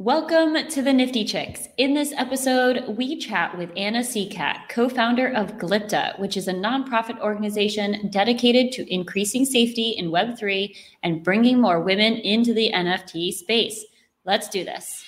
Welcome 0.00 0.56
to 0.70 0.80
the 0.80 0.94
Nifty 0.94 1.26
Chicks. 1.26 1.68
In 1.76 1.92
this 1.92 2.14
episode, 2.16 2.96
we 2.96 3.18
chat 3.18 3.58
with 3.58 3.70
Anna 3.76 3.98
Seacat, 3.98 4.70
co 4.70 4.88
founder 4.88 5.28
of 5.28 5.58
Glypta, 5.58 6.18
which 6.18 6.38
is 6.38 6.48
a 6.48 6.54
nonprofit 6.54 7.20
organization 7.20 8.08
dedicated 8.08 8.72
to 8.72 8.90
increasing 8.90 9.44
safety 9.44 9.90
in 9.90 10.10
Web3 10.10 10.74
and 11.02 11.22
bringing 11.22 11.60
more 11.60 11.82
women 11.82 12.14
into 12.14 12.54
the 12.54 12.72
NFT 12.72 13.30
space. 13.30 13.84
Let's 14.24 14.48
do 14.48 14.64
this. 14.64 15.04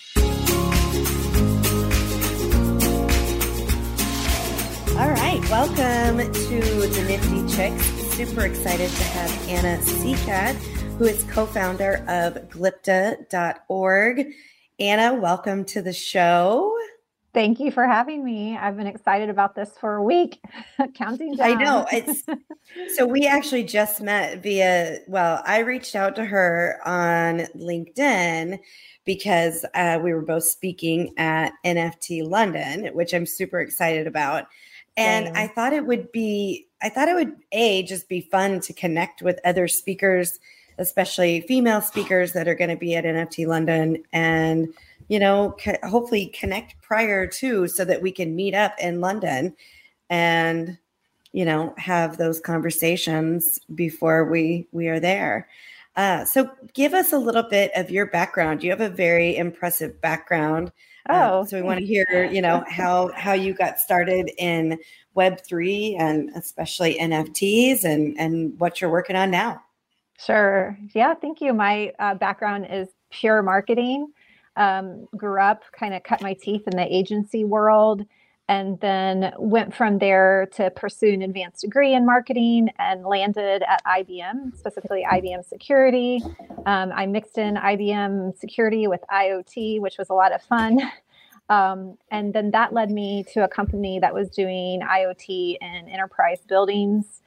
All 4.99 5.09
right, 5.09 5.41
welcome 5.49 6.19
to 6.31 6.61
the 6.61 7.05
Nifty 7.09 7.57
Chicks. 7.57 7.87
Super 8.15 8.45
excited 8.45 8.91
to 8.91 9.05
have 9.05 9.49
Anna 9.49 9.79
Seacat, 9.81 10.53
who 10.99 11.07
is 11.07 11.25
co 11.25 11.47
founder 11.47 12.05
of 12.09 12.35
glypta.org 12.51 14.35
Anna, 14.83 15.15
welcome 15.15 15.65
to 15.67 15.81
the 15.81 15.93
show. 15.93 16.77
Thank 17.33 17.61
you 17.61 17.71
for 17.71 17.87
having 17.87 18.25
me. 18.25 18.57
I've 18.57 18.77
been 18.77 18.89
excited 18.89 19.31
about 19.31 19.55
this 19.55 19.71
for 19.79 19.95
a 19.95 20.03
week, 20.03 20.43
counting 20.95 21.37
down. 21.37 21.51
I 21.53 21.63
know. 21.63 21.87
It's 21.93 22.25
so 22.97 23.07
we 23.07 23.25
actually 23.25 23.63
just 23.63 24.01
met 24.01 24.43
via 24.43 24.99
well, 25.07 25.41
I 25.47 25.61
reached 25.61 25.95
out 25.95 26.17
to 26.17 26.25
her 26.25 26.81
on 26.85 27.47
LinkedIn 27.57 28.59
because 29.05 29.65
uh, 29.75 30.01
we 30.03 30.13
were 30.13 30.21
both 30.21 30.43
speaking 30.43 31.15
at 31.17 31.53
NFT 31.65 32.29
London, 32.29 32.87
which 32.93 33.15
I'm 33.15 33.25
super 33.25 33.61
excited 33.61 34.09
about. 34.09 34.49
And 34.97 35.27
Same. 35.27 35.37
I 35.37 35.47
thought 35.47 35.73
it 35.73 35.87
would 35.87 36.11
be 36.11 36.67
I 36.83 36.89
thought 36.89 37.07
it 37.07 37.15
would 37.15 37.37
a 37.53 37.85
just 37.85 38.09
be 38.09 38.23
fun 38.33 38.59
to 38.63 38.73
connect 38.73 39.23
with 39.23 39.39
other 39.45 39.69
speakers 39.69 40.41
especially 40.79 41.43
female 41.43 41.81
speakers 41.81 42.33
that 42.33 42.49
are 42.49 42.55
going 42.55 42.71
to 42.71 42.77
be 42.77 42.95
at 42.95 43.05
NFT 43.05 43.47
London 43.47 44.03
and 44.13 44.69
you 45.09 45.19
know 45.19 45.57
co- 45.63 45.89
hopefully 45.89 46.27
connect 46.27 46.81
prior 46.83 47.27
to 47.27 47.69
so 47.69 47.85
that 47.85 48.03
we 48.03 48.13
can 48.13 48.37
meet 48.37 48.55
up 48.55 48.75
in 48.79 49.01
London 49.01 49.55
and 50.11 50.79
you 51.33 51.45
know 51.45 51.75
have 51.79 52.17
those 52.17 52.41
conversations 52.41 53.59
before 53.75 54.25
we 54.25 54.69
we 54.73 54.89
are 54.89 55.01
there. 55.01 55.49
Uh, 55.97 56.25
so 56.25 56.51
give 56.73 56.95
us 56.95 57.13
a 57.13 57.19
little 57.19 57.43
bit 57.43 57.71
of 57.77 57.91
your 57.91 58.07
background. 58.07 58.63
You 58.63 58.71
have 58.71 58.81
a 58.81 58.89
very 58.89 59.37
impressive 59.37 60.01
background. 60.01 60.73
Uh, 61.09 61.29
oh, 61.33 61.45
so 61.45 61.57
we 61.57 61.63
want 61.63 61.81
to 61.81 61.87
hear, 61.87 62.29
you 62.33 62.41
know, 62.41 62.65
how 62.69 63.11
how 63.15 63.33
you 63.33 63.55
got 63.55 63.79
started 63.79 64.31
in 64.39 64.79
Web 65.15 65.41
three 65.45 65.97
and 65.99 66.31
especially 66.35 66.97
NFTs 66.99 67.85
and 67.85 68.17
and 68.19 68.59
what 68.59 68.81
you're 68.81 68.91
working 68.91 69.17
on 69.17 69.31
now. 69.31 69.63
Sure. 70.19 70.79
Yeah, 70.95 71.15
thank 71.15 71.41
you. 71.41 71.53
My 71.53 71.93
uh, 71.99 72.15
background 72.15 72.67
is 72.71 72.89
pure 73.11 73.43
marketing. 73.43 74.13
Um, 74.57 75.07
grew 75.17 75.41
up, 75.41 75.63
kind 75.73 75.95
of 75.95 76.03
cut 76.03 76.23
my 76.23 76.35
teeth 76.35 76.63
in 76.67 76.77
the 76.77 76.95
agency 76.95 77.45
world, 77.45 78.05
and 78.49 78.79
then 78.81 79.33
went 79.39 79.75
from 79.75 79.99
there 79.99 80.49
to 80.55 80.71
pursue 80.71 81.13
an 81.13 81.23
advanced 81.23 81.63
degree 81.63 81.95
in 81.95 82.05
marketing 82.05 82.69
and 82.79 83.05
landed 83.05 83.63
at 83.63 83.83
IBM, 83.85 84.57
specifically 84.57 85.07
IBM 85.11 85.45
Security. 85.45 86.23
Um, 86.67 86.93
I 86.95 87.07
mixed 87.07 87.39
in 87.39 87.55
IBM 87.55 88.37
Security 88.39 88.87
with 88.87 89.01
IoT, 89.11 89.81
which 89.81 89.97
was 89.99 90.11
a 90.11 90.15
lot 90.15 90.33
of 90.33 90.43
fun. 90.43 90.81
Um, 91.49 91.99
and 92.11 92.33
then 92.33 92.53
that 92.53 92.73
led 92.73 92.91
me 92.91 93.27
to 93.35 93.45
a 93.45 93.49
company 93.49 93.99
that 93.99 94.15
was 94.15 94.31
doing 94.31 94.81
IoT 94.81 95.59
in 95.61 95.89
enterprise 95.89 96.41
buildings 96.49 97.22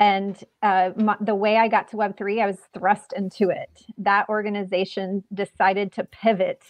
and 0.00 0.42
uh, 0.62 0.90
my, 0.96 1.16
the 1.20 1.34
way 1.34 1.58
I 1.58 1.68
got 1.68 1.88
to 1.88 1.96
Web3, 1.96 2.42
I 2.42 2.46
was 2.46 2.58
thrust 2.72 3.12
into 3.14 3.50
it. 3.50 3.84
That 3.98 4.28
organization 4.30 5.22
decided 5.32 5.92
to 5.92 6.04
pivot 6.04 6.64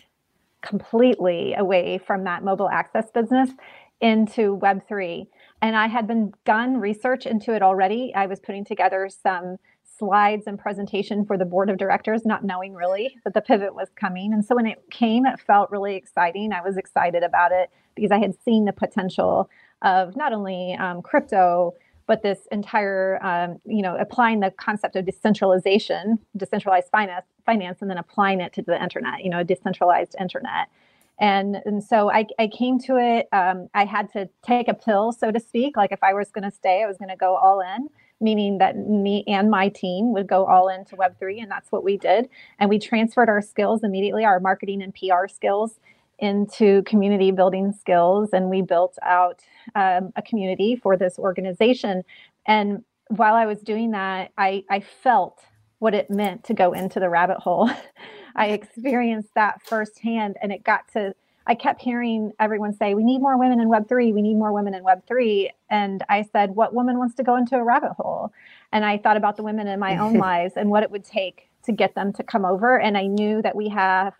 completely 0.62 1.54
away 1.54 1.98
from 1.98 2.24
that 2.24 2.42
mobile 2.42 2.68
access 2.68 3.08
business 3.12 3.50
into 4.00 4.58
Web3. 4.58 5.28
And 5.62 5.76
I 5.76 5.86
had 5.86 6.08
been 6.08 6.32
done 6.44 6.78
research 6.78 7.24
into 7.24 7.54
it 7.54 7.62
already. 7.62 8.12
I 8.16 8.26
was 8.26 8.40
putting 8.40 8.64
together 8.64 9.08
some 9.08 9.58
slides 9.98 10.46
and 10.46 10.58
presentation 10.58 11.24
for 11.24 11.38
the 11.38 11.44
board 11.44 11.70
of 11.70 11.76
directors, 11.76 12.24
not 12.24 12.42
knowing 12.42 12.74
really 12.74 13.16
that 13.24 13.34
the 13.34 13.42
pivot 13.42 13.74
was 13.74 13.88
coming. 13.94 14.32
And 14.32 14.44
so 14.44 14.56
when 14.56 14.66
it 14.66 14.82
came, 14.90 15.24
it 15.24 15.38
felt 15.38 15.70
really 15.70 15.94
exciting. 15.94 16.52
I 16.52 16.62
was 16.62 16.76
excited 16.76 17.22
about 17.22 17.52
it 17.52 17.70
because 17.94 18.10
I 18.10 18.18
had 18.18 18.34
seen 18.42 18.64
the 18.64 18.72
potential 18.72 19.48
of 19.82 20.16
not 20.16 20.32
only 20.32 20.74
um, 20.80 21.00
crypto 21.02 21.74
but 22.10 22.22
this 22.22 22.48
entire 22.50 23.24
um, 23.24 23.60
you 23.64 23.82
know 23.82 23.96
applying 23.96 24.40
the 24.40 24.50
concept 24.50 24.96
of 24.96 25.06
decentralization 25.06 26.18
decentralized 26.36 26.88
finance 26.90 27.24
finance 27.46 27.80
and 27.80 27.88
then 27.88 27.98
applying 27.98 28.40
it 28.40 28.52
to 28.52 28.62
the 28.62 28.82
internet 28.82 29.22
you 29.22 29.30
know 29.30 29.38
a 29.38 29.44
decentralized 29.44 30.16
internet. 30.18 30.66
And 31.20 31.62
and 31.64 31.84
so 31.84 32.10
I, 32.10 32.26
I 32.36 32.48
came 32.48 32.80
to 32.80 32.96
it 32.96 33.28
um, 33.32 33.68
i 33.74 33.84
had 33.84 34.10
to 34.14 34.28
take 34.42 34.66
a 34.66 34.74
pill 34.74 35.12
so 35.12 35.30
to 35.30 35.38
speak. 35.38 35.76
Like 35.76 35.92
if 35.92 36.02
i 36.02 36.12
was 36.12 36.32
going 36.32 36.50
to 36.50 36.50
stay 36.50 36.82
i 36.82 36.86
was 36.86 36.98
going 36.98 37.10
to 37.10 37.22
go 37.26 37.36
all 37.36 37.60
in 37.60 37.88
meaning 38.20 38.58
that 38.58 38.76
me 38.76 39.22
and 39.28 39.48
my 39.48 39.68
team 39.68 40.12
would 40.12 40.26
go 40.26 40.44
all 40.46 40.68
into 40.68 40.96
web3 40.96 41.40
and 41.42 41.50
that's 41.50 41.70
what 41.70 41.84
we 41.84 41.96
did. 41.96 42.28
And 42.58 42.68
we 42.68 42.80
transferred 42.80 43.28
our 43.28 43.40
skills 43.40 43.84
immediately 43.84 44.24
our 44.24 44.40
marketing 44.40 44.82
and 44.82 44.92
pr 44.92 45.28
skills 45.28 45.78
into 46.20 46.82
community 46.82 47.30
building 47.30 47.72
skills 47.72 48.30
and 48.32 48.50
we 48.50 48.62
built 48.62 48.96
out 49.02 49.40
um, 49.74 50.12
a 50.16 50.22
community 50.22 50.76
for 50.76 50.96
this 50.96 51.18
organization. 51.18 52.02
And 52.46 52.84
while 53.10 53.34
i 53.34 53.44
was 53.44 53.60
doing 53.60 53.90
that 53.90 54.30
i, 54.38 54.64
I 54.70 54.80
felt 54.80 55.42
what 55.80 55.94
it 55.94 56.10
meant 56.10 56.44
to 56.44 56.54
go 56.54 56.72
into 56.72 57.00
the 57.00 57.08
rabbit 57.08 57.38
hole. 57.38 57.70
I 58.36 58.48
experienced 58.48 59.30
that 59.34 59.62
firsthand 59.62 60.36
and 60.40 60.52
it 60.52 60.62
got 60.62 60.90
to 60.92 61.14
i 61.46 61.54
kept 61.54 61.82
hearing 61.82 62.32
everyone 62.38 62.72
say 62.72 62.94
we 62.94 63.02
need 63.02 63.20
more 63.20 63.36
women 63.36 63.60
in 63.60 63.68
web3 63.68 64.14
we 64.14 64.22
need 64.22 64.36
more 64.36 64.52
women 64.52 64.74
in 64.74 64.84
web3 64.84 65.48
and 65.70 66.04
i 66.08 66.22
said 66.22 66.50
what 66.52 66.72
woman 66.72 66.98
wants 66.98 67.16
to 67.16 67.24
go 67.24 67.36
into 67.36 67.56
a 67.56 67.64
rabbit 67.64 67.92
hole? 67.92 68.32
And 68.72 68.84
i 68.84 68.96
thought 68.96 69.16
about 69.16 69.36
the 69.36 69.42
women 69.42 69.66
in 69.66 69.80
my 69.80 69.96
own 69.98 70.14
lives 70.28 70.54
and 70.56 70.70
what 70.70 70.84
it 70.84 70.90
would 70.92 71.04
take 71.04 71.48
to 71.64 71.72
get 71.72 71.94
them 71.94 72.12
to 72.14 72.22
come 72.22 72.44
over. 72.44 72.78
And 72.78 72.96
i 72.96 73.06
knew 73.06 73.42
that 73.42 73.56
we 73.56 73.68
have 73.70 74.14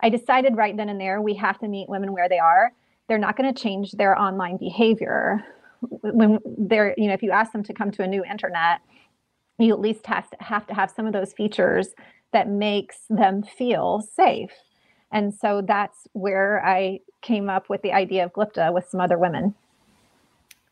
I 0.00 0.08
decided 0.08 0.56
right 0.56 0.76
then 0.76 0.88
and 0.88 1.00
there 1.00 1.20
we 1.20 1.34
have 1.34 1.58
to 1.60 1.68
meet 1.68 1.88
women 1.88 2.12
where 2.12 2.28
they 2.28 2.38
are. 2.38 2.72
They're 3.08 3.18
not 3.18 3.36
going 3.36 3.52
to 3.52 3.60
change 3.60 3.92
their 3.92 4.18
online 4.18 4.56
behavior. 4.56 5.44
When 5.80 6.38
they're, 6.44 6.94
you 6.96 7.08
know, 7.08 7.14
if 7.14 7.22
you 7.22 7.30
ask 7.30 7.52
them 7.52 7.62
to 7.64 7.72
come 7.72 7.90
to 7.92 8.02
a 8.02 8.06
new 8.06 8.24
internet, 8.24 8.80
you 9.58 9.72
at 9.72 9.80
least 9.80 10.06
have 10.06 10.30
to 10.30 10.36
have 10.40 10.66
to 10.68 10.74
have 10.74 10.90
some 10.90 11.06
of 11.06 11.12
those 11.12 11.32
features 11.32 11.88
that 12.32 12.48
makes 12.48 12.98
them 13.08 13.42
feel 13.42 14.02
safe. 14.14 14.52
And 15.10 15.34
so 15.34 15.62
that's 15.66 16.06
where 16.12 16.64
I 16.64 17.00
came 17.22 17.48
up 17.48 17.68
with 17.68 17.82
the 17.82 17.92
idea 17.92 18.24
of 18.24 18.32
Glypta 18.32 18.72
with 18.72 18.88
some 18.88 19.00
other 19.00 19.18
women. 19.18 19.54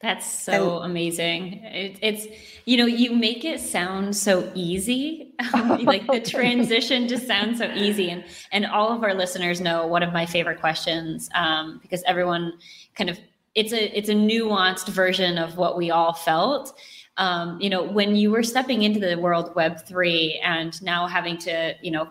That's 0.02 0.30
so 0.30 0.78
amazing. 0.78 1.54
It, 1.64 1.98
it's, 2.02 2.26
you 2.66 2.76
know, 2.76 2.84
you 2.84 3.12
make 3.12 3.44
it 3.46 3.60
sound 3.60 4.14
so 4.14 4.50
easy. 4.54 5.34
like 5.82 6.06
the 6.06 6.20
transition 6.20 7.08
just 7.08 7.26
sounds 7.26 7.58
so 7.58 7.72
easy. 7.74 8.10
And, 8.10 8.24
and 8.52 8.66
all 8.66 8.92
of 8.92 9.02
our 9.02 9.14
listeners 9.14 9.60
know 9.60 9.86
one 9.86 10.02
of 10.02 10.12
my 10.12 10.26
favorite 10.26 10.60
questions 10.60 11.30
um, 11.34 11.78
because 11.80 12.02
everyone 12.06 12.52
kind 12.94 13.08
of, 13.08 13.18
it's 13.54 13.72
a, 13.72 13.96
it's 13.96 14.10
a 14.10 14.14
nuanced 14.14 14.88
version 14.88 15.38
of 15.38 15.56
what 15.56 15.78
we 15.78 15.90
all 15.90 16.12
felt. 16.12 16.78
Um, 17.16 17.58
you 17.58 17.70
know, 17.70 17.82
when 17.82 18.16
you 18.16 18.30
were 18.30 18.42
stepping 18.42 18.82
into 18.82 19.00
the 19.00 19.16
world 19.16 19.54
web 19.54 19.86
three 19.86 20.38
and 20.44 20.80
now 20.82 21.06
having 21.06 21.38
to, 21.38 21.74
you 21.80 21.90
know, 21.90 22.10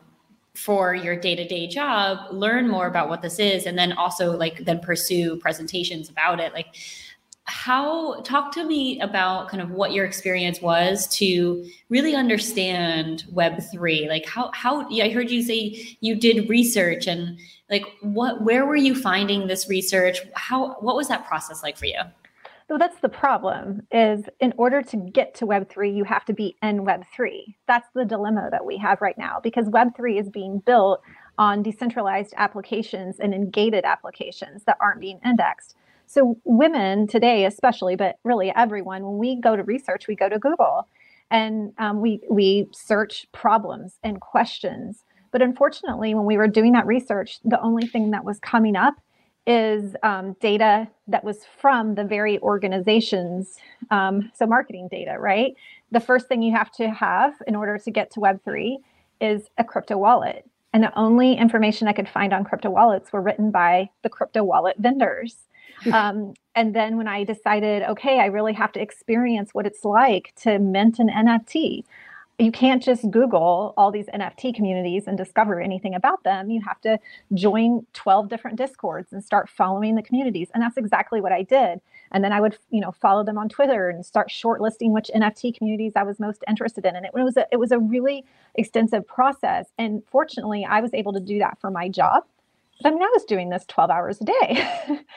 for 0.55 0.95
your 0.95 1.19
day-to-day 1.19 1.67
job, 1.67 2.31
learn 2.31 2.67
more 2.67 2.87
about 2.87 3.09
what 3.09 3.21
this 3.21 3.39
is, 3.39 3.65
and 3.65 3.77
then 3.77 3.91
also 3.91 4.35
like 4.35 4.63
then 4.65 4.79
pursue 4.79 5.35
presentations 5.35 6.09
about 6.09 6.39
it. 6.39 6.53
Like, 6.53 6.67
how 7.47 8.21
talk 8.21 8.51
to 8.53 8.63
me 8.63 8.99
about 9.01 9.49
kind 9.49 9.61
of 9.61 9.69
what 9.69 9.91
your 9.93 10.03
experience 10.03 10.61
was 10.61 11.07
to 11.07 11.63
really 11.89 12.15
understand 12.15 13.23
web3 13.31 14.09
like 14.09 14.25
how 14.25 14.49
how 14.51 14.81
i 14.99 15.09
heard 15.09 15.29
you 15.29 15.43
say 15.43 15.95
you 15.99 16.15
did 16.15 16.49
research 16.49 17.05
and 17.05 17.37
like 17.69 17.85
what 18.01 18.41
where 18.41 18.65
were 18.65 18.75
you 18.75 18.95
finding 18.95 19.47
this 19.47 19.69
research? 19.69 20.21
How 20.35 20.75
what 20.79 20.95
was 20.95 21.07
that 21.07 21.25
process 21.27 21.63
like 21.63 21.77
for 21.77 21.85
you? 21.85 21.99
So 22.67 22.79
that's 22.79 22.99
the 22.99 23.09
problem 23.09 23.85
is 23.91 24.25
in 24.39 24.53
order 24.57 24.81
to 24.81 24.97
get 24.97 25.35
to 25.35 25.45
web3 25.45 25.95
you 25.95 26.03
have 26.03 26.25
to 26.25 26.33
be 26.33 26.55
in 26.63 26.83
web3 26.83 27.55
that's 27.67 27.87
the 27.93 28.05
dilemma 28.05 28.49
that 28.49 28.65
we 28.65 28.75
have 28.77 29.01
right 29.01 29.17
now 29.19 29.39
because 29.39 29.67
web3 29.67 30.19
is 30.19 30.29
being 30.29 30.59
built 30.65 31.01
on 31.37 31.61
decentralized 31.61 32.33
applications 32.37 33.19
and 33.19 33.35
in 33.35 33.51
gated 33.51 33.85
applications 33.85 34.63
that 34.63 34.77
aren't 34.79 34.99
being 34.99 35.19
indexed 35.23 35.75
so, 36.07 36.37
women 36.43 37.07
today, 37.07 37.45
especially, 37.45 37.95
but 37.95 38.17
really 38.23 38.51
everyone, 38.55 39.03
when 39.03 39.17
we 39.17 39.39
go 39.39 39.55
to 39.55 39.63
research, 39.63 40.07
we 40.07 40.15
go 40.15 40.29
to 40.29 40.39
Google 40.39 40.87
and 41.31 41.73
um, 41.77 42.01
we, 42.01 42.21
we 42.29 42.67
search 42.73 43.27
problems 43.31 43.99
and 44.03 44.21
questions. 44.21 45.03
But 45.31 45.41
unfortunately, 45.41 46.13
when 46.13 46.25
we 46.25 46.37
were 46.37 46.47
doing 46.47 46.73
that 46.73 46.85
research, 46.85 47.39
the 47.43 47.59
only 47.61 47.87
thing 47.87 48.11
that 48.11 48.23
was 48.23 48.39
coming 48.39 48.75
up 48.75 48.95
is 49.47 49.95
um, 50.03 50.35
data 50.39 50.87
that 51.07 51.23
was 51.23 51.39
from 51.59 51.95
the 51.95 52.03
very 52.03 52.39
organizations. 52.39 53.57
Um, 53.91 54.31
so, 54.33 54.45
marketing 54.45 54.87
data, 54.89 55.17
right? 55.19 55.53
The 55.91 55.99
first 55.99 56.27
thing 56.27 56.41
you 56.41 56.55
have 56.55 56.71
to 56.73 56.89
have 56.89 57.33
in 57.47 57.55
order 57.55 57.77
to 57.77 57.91
get 57.91 58.11
to 58.11 58.19
Web3 58.19 58.77
is 59.21 59.49
a 59.57 59.63
crypto 59.63 59.97
wallet 59.97 60.45
And 60.73 60.83
the 60.83 60.97
only 60.97 61.35
information 61.35 61.87
I 61.87 61.93
could 61.93 62.09
find 62.09 62.33
on 62.33 62.43
crypto 62.43 62.69
wallets 62.69 63.13
were 63.13 63.21
written 63.21 63.51
by 63.51 63.89
the 64.03 64.09
crypto 64.09 64.43
wallet 64.43 64.77
vendors. 64.79 65.35
Um, 65.91 66.33
and 66.55 66.73
then 66.73 66.97
when 66.97 67.07
I 67.07 67.23
decided, 67.23 67.83
okay, 67.83 68.19
I 68.19 68.25
really 68.27 68.53
have 68.53 68.71
to 68.73 68.81
experience 68.81 69.53
what 69.53 69.65
it's 69.65 69.83
like 69.83 70.33
to 70.41 70.59
mint 70.59 70.99
an 70.99 71.09
NFT 71.09 71.83
you 72.37 72.51
can't 72.51 72.83
just 72.83 73.09
Google 73.11 73.73
all 73.77 73.91
these 73.91 74.07
NFT 74.07 74.53
communities 74.53 75.07
and 75.07 75.17
discover 75.17 75.61
anything 75.61 75.95
about 75.95 76.23
them. 76.23 76.49
You 76.49 76.61
have 76.67 76.81
to 76.81 76.99
join 77.33 77.85
12 77.93 78.27
different 78.27 78.57
discords 78.57 79.13
and 79.13 79.23
start 79.23 79.49
following 79.49 79.95
the 79.95 80.01
communities. 80.01 80.49
And 80.53 80.61
that's 80.61 80.75
exactly 80.75 81.21
what 81.21 81.31
I 81.31 81.43
did. 81.43 81.79
And 82.11 82.23
then 82.23 82.33
I 82.33 82.41
would, 82.41 82.57
you 82.69 82.81
know, 82.81 82.91
follow 82.91 83.23
them 83.23 83.37
on 83.37 83.47
Twitter 83.47 83.89
and 83.89 84.05
start 84.05 84.29
shortlisting 84.29 84.91
which 84.91 85.09
NFT 85.15 85.57
communities 85.57 85.93
I 85.95 86.03
was 86.03 86.19
most 86.19 86.43
interested 86.47 86.85
in. 86.85 86.95
And 86.95 87.05
it 87.05 87.13
was 87.13 87.37
a, 87.37 87.45
it 87.51 87.57
was 87.57 87.71
a 87.71 87.79
really 87.79 88.25
extensive 88.55 89.07
process. 89.07 89.67
And 89.77 90.03
fortunately, 90.11 90.65
I 90.65 90.81
was 90.81 90.93
able 90.93 91.13
to 91.13 91.21
do 91.21 91.39
that 91.39 91.59
for 91.61 91.71
my 91.71 91.87
job. 91.87 92.23
I 92.83 92.89
mean, 92.89 93.01
I 93.01 93.09
was 93.13 93.23
doing 93.23 93.49
this 93.49 93.65
12 93.67 93.89
hours 93.89 94.19
a 94.21 94.25
day. 94.25 94.69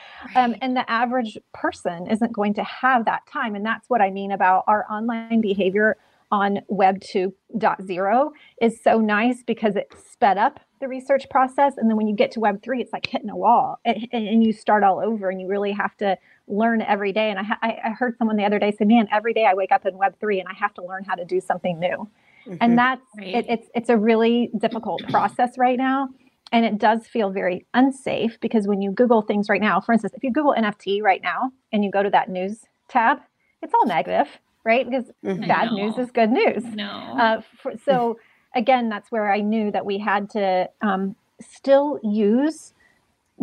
um, 0.35 0.55
and 0.61 0.75
the 0.75 0.89
average 0.89 1.37
person 1.53 2.07
isn't 2.07 2.31
going 2.31 2.53
to 2.55 2.63
have 2.63 3.05
that 3.05 3.27
time. 3.31 3.55
And 3.55 3.65
that's 3.65 3.89
what 3.89 4.01
I 4.01 4.11
mean 4.11 4.31
about 4.31 4.63
our 4.67 4.85
online 4.89 5.41
behavior 5.41 5.97
on 6.31 6.59
Web 6.67 6.99
2.0 6.99 8.31
is 8.61 8.81
so 8.83 8.99
nice 8.99 9.43
because 9.43 9.75
it 9.75 9.91
sped 10.11 10.37
up 10.37 10.59
the 10.79 10.87
research 10.87 11.25
process. 11.29 11.73
And 11.77 11.89
then 11.89 11.97
when 11.97 12.07
you 12.07 12.15
get 12.15 12.31
to 12.33 12.39
Web 12.39 12.61
3, 12.61 12.81
it's 12.81 12.93
like 12.93 13.07
hitting 13.07 13.29
a 13.29 13.35
wall 13.35 13.79
and, 13.83 14.07
and 14.11 14.43
you 14.43 14.53
start 14.53 14.83
all 14.83 14.99
over 14.99 15.29
and 15.29 15.41
you 15.41 15.47
really 15.47 15.71
have 15.71 15.97
to 15.97 16.17
learn 16.47 16.81
every 16.81 17.11
day. 17.11 17.31
And 17.31 17.39
I, 17.39 17.79
I, 17.83 17.89
heard 17.89 18.17
someone 18.17 18.37
the 18.37 18.45
other 18.45 18.59
day 18.59 18.71
say, 18.71 18.85
man, 18.85 19.07
every 19.11 19.33
day 19.33 19.45
I 19.45 19.53
wake 19.53 19.71
up 19.71 19.85
in 19.85 19.97
Web 19.97 20.19
3 20.19 20.39
and 20.39 20.47
I 20.47 20.53
have 20.53 20.73
to 20.75 20.83
learn 20.83 21.03
how 21.03 21.15
to 21.15 21.25
do 21.25 21.41
something 21.41 21.79
new. 21.79 22.07
Mm-hmm. 22.45 22.55
And 22.61 22.77
that's 22.77 23.01
right. 23.17 23.27
it, 23.27 23.45
it's 23.49 23.67
it's 23.75 23.89
a 23.89 23.97
really 23.97 24.49
difficult 24.57 25.03
process 25.09 25.57
right 25.57 25.77
now. 25.77 26.09
And 26.51 26.65
it 26.65 26.77
does 26.77 27.05
feel 27.05 27.29
very 27.29 27.65
unsafe 27.73 28.39
because 28.39 28.67
when 28.67 28.81
you 28.81 28.91
Google 28.91 29.21
things 29.21 29.49
right 29.49 29.61
now, 29.61 29.79
for 29.79 29.93
instance, 29.93 30.13
if 30.15 30.23
you 30.23 30.31
Google 30.31 30.55
NFT 30.57 31.01
right 31.01 31.21
now 31.21 31.51
and 31.71 31.83
you 31.83 31.91
go 31.91 32.01
to 32.01 32.09
that 32.09 32.29
news 32.29 32.65
tab, 32.87 33.19
it's 33.61 33.73
all 33.73 33.85
negative 33.85 34.27
right? 34.63 34.89
Because 34.89 35.05
mm-hmm. 35.25 35.47
bad 35.47 35.71
news 35.71 35.97
is 35.97 36.11
good 36.11 36.29
news. 36.29 36.63
No. 36.63 36.85
Uh, 36.85 37.41
for, 37.61 37.73
so 37.85 38.19
again, 38.55 38.89
that's 38.89 39.11
where 39.11 39.31
I 39.31 39.41
knew 39.41 39.71
that 39.71 39.85
we 39.85 39.97
had 39.97 40.29
to 40.31 40.69
um, 40.81 41.15
still 41.41 41.99
use 42.03 42.73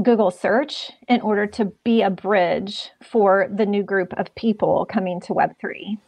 Google 0.03 0.31
search 0.31 0.93
in 1.09 1.21
order 1.23 1.47
to 1.47 1.67
be 1.85 2.03
a 2.03 2.11
bridge 2.11 2.91
for 3.03 3.49
the 3.53 3.65
new 3.65 3.83
group 3.83 4.13
of 4.19 4.35
people 4.35 4.87
coming 4.87 5.21
to 5.23 5.33
Web3. 5.33 5.99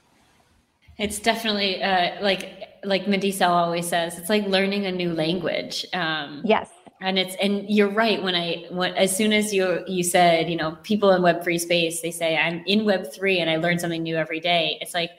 It's 0.99 1.21
definitely 1.21 1.83
uh, 1.83 2.21
like 2.23 2.65
like 2.85 3.06
Mandisa 3.06 3.49
always 3.49 3.89
says, 3.89 4.19
it's 4.19 4.29
like 4.29 4.47
learning 4.47 4.87
a 4.87 4.93
new 4.93 5.12
language. 5.12 5.87
Um, 5.93 6.43
yes 6.45 6.71
and 7.00 7.19
it's 7.19 7.37
and 7.37 7.69
you're 7.69 7.91
right 7.91 8.23
when 8.23 8.35
i 8.35 8.65
when, 8.71 8.93
as 8.95 9.17
soon 9.17 9.33
as 9.33 9.53
you 9.53 9.85
you 9.87 10.03
said 10.03 10.50
you 10.50 10.56
know 10.56 10.77
people 10.83 11.12
in 11.12 11.23
web 11.23 11.43
free 11.45 11.59
space 11.59 12.00
they 12.00 12.11
say 12.11 12.37
i'm 12.37 12.62
in 12.67 12.85
web 12.85 13.12
3 13.12 13.39
and 13.39 13.50
i 13.50 13.56
learn 13.56 13.79
something 13.79 14.03
new 14.03 14.17
every 14.17 14.41
day. 14.41 14.79
It's 14.81 14.95
like 14.95 15.11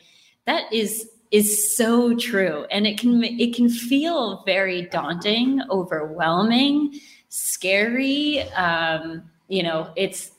that 0.46 0.72
is 0.74 1.10
is 1.32 1.78
so 1.78 2.16
true. 2.16 2.66
And 2.72 2.88
it 2.88 3.00
can 3.00 3.24
it 3.24 3.56
can 3.56 3.70
feel 3.70 4.44
very 4.46 4.84
daunting 4.84 5.62
overwhelming 5.70 7.00
scary 7.30 8.42
um 8.54 9.22
you 9.48 9.62
know 9.62 9.92
it's 9.96 10.32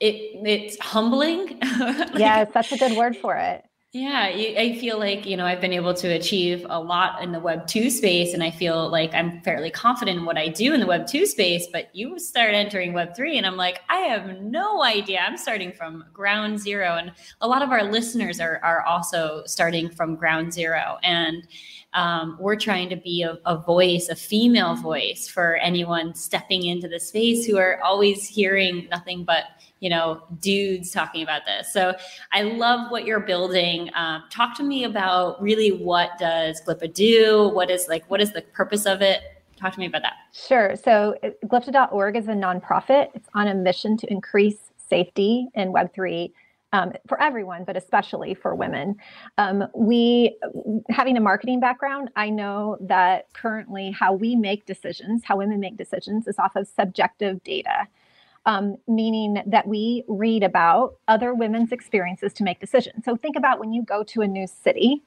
it 0.00 0.14
it's 0.44 0.78
humbling. 0.80 1.60
Yeah 2.16 2.44
that's 2.44 2.72
a 2.72 2.78
good 2.78 2.96
word 2.96 3.16
for 3.16 3.36
it 3.36 3.64
yeah, 3.92 4.24
I 4.24 4.76
feel 4.78 4.98
like, 4.98 5.24
you 5.24 5.34
know, 5.34 5.46
I've 5.46 5.62
been 5.62 5.72
able 5.72 5.94
to 5.94 6.08
achieve 6.08 6.66
a 6.68 6.78
lot 6.78 7.22
in 7.22 7.32
the 7.32 7.40
Web 7.40 7.66
2 7.66 7.88
space, 7.88 8.34
and 8.34 8.42
I 8.42 8.50
feel 8.50 8.90
like 8.90 9.14
I'm 9.14 9.40
fairly 9.40 9.70
confident 9.70 10.18
in 10.18 10.26
what 10.26 10.36
I 10.36 10.48
do 10.48 10.74
in 10.74 10.80
the 10.80 10.86
Web 10.86 11.06
2 11.06 11.24
space. 11.24 11.66
But 11.72 11.88
you 11.94 12.18
start 12.18 12.52
entering 12.52 12.92
Web 12.92 13.16
3, 13.16 13.38
and 13.38 13.46
I'm 13.46 13.56
like, 13.56 13.80
I 13.88 14.00
have 14.00 14.42
no 14.42 14.82
idea. 14.82 15.20
I'm 15.20 15.38
starting 15.38 15.72
from 15.72 16.04
ground 16.12 16.60
zero. 16.60 16.96
And 16.96 17.12
a 17.40 17.48
lot 17.48 17.62
of 17.62 17.70
our 17.70 17.82
listeners 17.82 18.40
are, 18.40 18.60
are 18.62 18.82
also 18.82 19.42
starting 19.46 19.88
from 19.88 20.16
ground 20.16 20.52
zero. 20.52 20.98
And 21.02 21.48
um, 21.94 22.36
we're 22.38 22.56
trying 22.56 22.90
to 22.90 22.96
be 22.96 23.22
a, 23.22 23.38
a 23.46 23.56
voice, 23.56 24.10
a 24.10 24.16
female 24.16 24.76
voice 24.76 25.28
for 25.28 25.56
anyone 25.56 26.14
stepping 26.14 26.64
into 26.64 26.88
the 26.88 27.00
space 27.00 27.46
who 27.46 27.56
are 27.56 27.80
always 27.82 28.28
hearing 28.28 28.86
nothing 28.90 29.24
but 29.24 29.44
you 29.80 29.90
know, 29.90 30.22
dudes 30.40 30.90
talking 30.90 31.22
about 31.22 31.42
this. 31.46 31.72
So 31.72 31.94
I 32.32 32.42
love 32.42 32.90
what 32.90 33.04
you're 33.04 33.20
building. 33.20 33.90
Um, 33.94 34.24
talk 34.30 34.56
to 34.56 34.62
me 34.62 34.84
about 34.84 35.40
really 35.40 35.70
what 35.70 36.18
does 36.18 36.60
Glypta 36.66 36.92
do? 36.92 37.50
What 37.54 37.70
is 37.70 37.86
like, 37.88 38.08
what 38.10 38.20
is 38.20 38.32
the 38.32 38.42
purpose 38.42 38.86
of 38.86 39.02
it? 39.02 39.22
Talk 39.56 39.72
to 39.74 39.80
me 39.80 39.86
about 39.86 40.02
that. 40.02 40.14
Sure. 40.32 40.76
So 40.76 41.16
Glypta.org 41.46 42.16
is 42.16 42.28
a 42.28 42.32
nonprofit. 42.32 43.08
It's 43.14 43.28
on 43.34 43.48
a 43.48 43.54
mission 43.54 43.96
to 43.98 44.12
increase 44.12 44.70
safety 44.76 45.48
in 45.54 45.72
Web3 45.72 46.32
um, 46.72 46.92
for 47.06 47.20
everyone, 47.20 47.64
but 47.64 47.76
especially 47.76 48.34
for 48.34 48.54
women. 48.54 48.96
Um, 49.38 49.64
we, 49.74 50.36
having 50.90 51.16
a 51.16 51.20
marketing 51.20 51.60
background, 51.60 52.10
I 52.14 52.30
know 52.30 52.76
that 52.80 53.32
currently 53.32 53.90
how 53.90 54.12
we 54.12 54.36
make 54.36 54.66
decisions, 54.66 55.24
how 55.24 55.38
women 55.38 55.60
make 55.60 55.76
decisions, 55.76 56.26
is 56.26 56.38
off 56.38 56.56
of 56.56 56.68
subjective 56.68 57.42
data 57.42 57.88
um, 58.48 58.78
meaning 58.88 59.42
that 59.44 59.68
we 59.68 60.04
read 60.08 60.42
about 60.42 60.96
other 61.06 61.34
women's 61.34 61.70
experiences 61.70 62.32
to 62.32 62.42
make 62.42 62.58
decisions. 62.60 63.04
So 63.04 63.14
think 63.14 63.36
about 63.36 63.60
when 63.60 63.74
you 63.74 63.82
go 63.82 64.02
to 64.04 64.22
a 64.22 64.26
new 64.26 64.46
city 64.46 65.02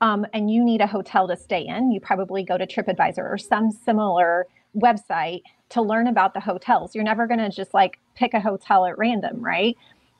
um, 0.00 0.24
and 0.32 0.50
you 0.50 0.64
need 0.64 0.80
a 0.80 0.86
hotel 0.86 1.28
to 1.28 1.36
stay 1.36 1.66
in, 1.66 1.92
you 1.92 2.00
probably 2.00 2.42
go 2.42 2.56
to 2.56 2.66
TripAdvisor 2.66 3.18
or 3.18 3.36
some 3.36 3.70
similar 3.70 4.46
website 4.74 5.42
to 5.68 5.82
learn 5.82 6.06
about 6.06 6.32
the 6.32 6.40
hotels. 6.40 6.94
You're 6.94 7.04
never 7.04 7.26
going 7.26 7.38
to 7.38 7.50
just 7.50 7.74
like 7.74 7.98
pick 8.14 8.32
a 8.32 8.40
hotel 8.40 8.86
at 8.86 8.96
random, 8.96 9.44
right? 9.44 9.76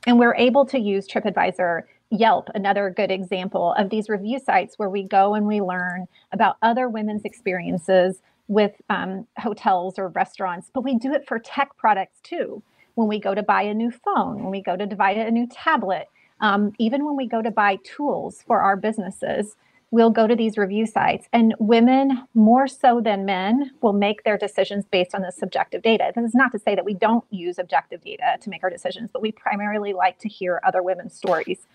And 0.06 0.18
we're 0.18 0.34
able 0.34 0.66
to 0.66 0.78
use 0.78 1.08
TripAdvisor 1.08 1.84
Yelp, 2.10 2.50
another 2.54 2.90
good 2.90 3.10
example 3.10 3.72
of 3.78 3.88
these 3.88 4.10
review 4.10 4.38
sites 4.38 4.78
where 4.78 4.90
we 4.90 5.02
go 5.02 5.34
and 5.34 5.46
we 5.46 5.62
learn 5.62 6.06
about 6.30 6.58
other 6.60 6.90
women's 6.90 7.24
experiences 7.24 8.20
with 8.48 8.72
um, 8.90 9.26
hotels 9.38 9.98
or 9.98 10.08
restaurants, 10.08 10.70
but 10.72 10.84
we 10.84 10.96
do 10.96 11.12
it 11.12 11.26
for 11.26 11.38
tech 11.38 11.76
products 11.76 12.20
too. 12.22 12.62
When 12.94 13.08
we 13.08 13.18
go 13.18 13.34
to 13.34 13.42
buy 13.42 13.62
a 13.62 13.74
new 13.74 13.90
phone, 13.90 14.42
when 14.42 14.50
we 14.50 14.62
go 14.62 14.76
to 14.76 14.86
buy 14.96 15.10
a 15.10 15.30
new 15.30 15.46
tablet, 15.48 16.08
um, 16.40 16.72
even 16.78 17.04
when 17.04 17.16
we 17.16 17.26
go 17.26 17.42
to 17.42 17.50
buy 17.50 17.78
tools 17.84 18.42
for 18.46 18.60
our 18.60 18.76
businesses, 18.76 19.56
we'll 19.90 20.10
go 20.10 20.26
to 20.26 20.34
these 20.34 20.58
review 20.58 20.86
sites. 20.86 21.26
And 21.32 21.54
women, 21.58 22.26
more 22.34 22.66
so 22.66 23.00
than 23.00 23.24
men, 23.24 23.70
will 23.82 23.92
make 23.92 24.24
their 24.24 24.36
decisions 24.36 24.84
based 24.90 25.14
on 25.14 25.22
the 25.22 25.32
subjective 25.32 25.82
data. 25.82 26.12
This 26.14 26.24
is 26.24 26.34
not 26.34 26.52
to 26.52 26.58
say 26.58 26.74
that 26.74 26.84
we 26.84 26.94
don't 26.94 27.24
use 27.30 27.58
objective 27.58 28.02
data 28.02 28.36
to 28.40 28.50
make 28.50 28.62
our 28.62 28.70
decisions, 28.70 29.10
but 29.12 29.22
we 29.22 29.32
primarily 29.32 29.92
like 29.92 30.18
to 30.20 30.28
hear 30.28 30.60
other 30.64 30.82
women's 30.82 31.14
stories. 31.14 31.66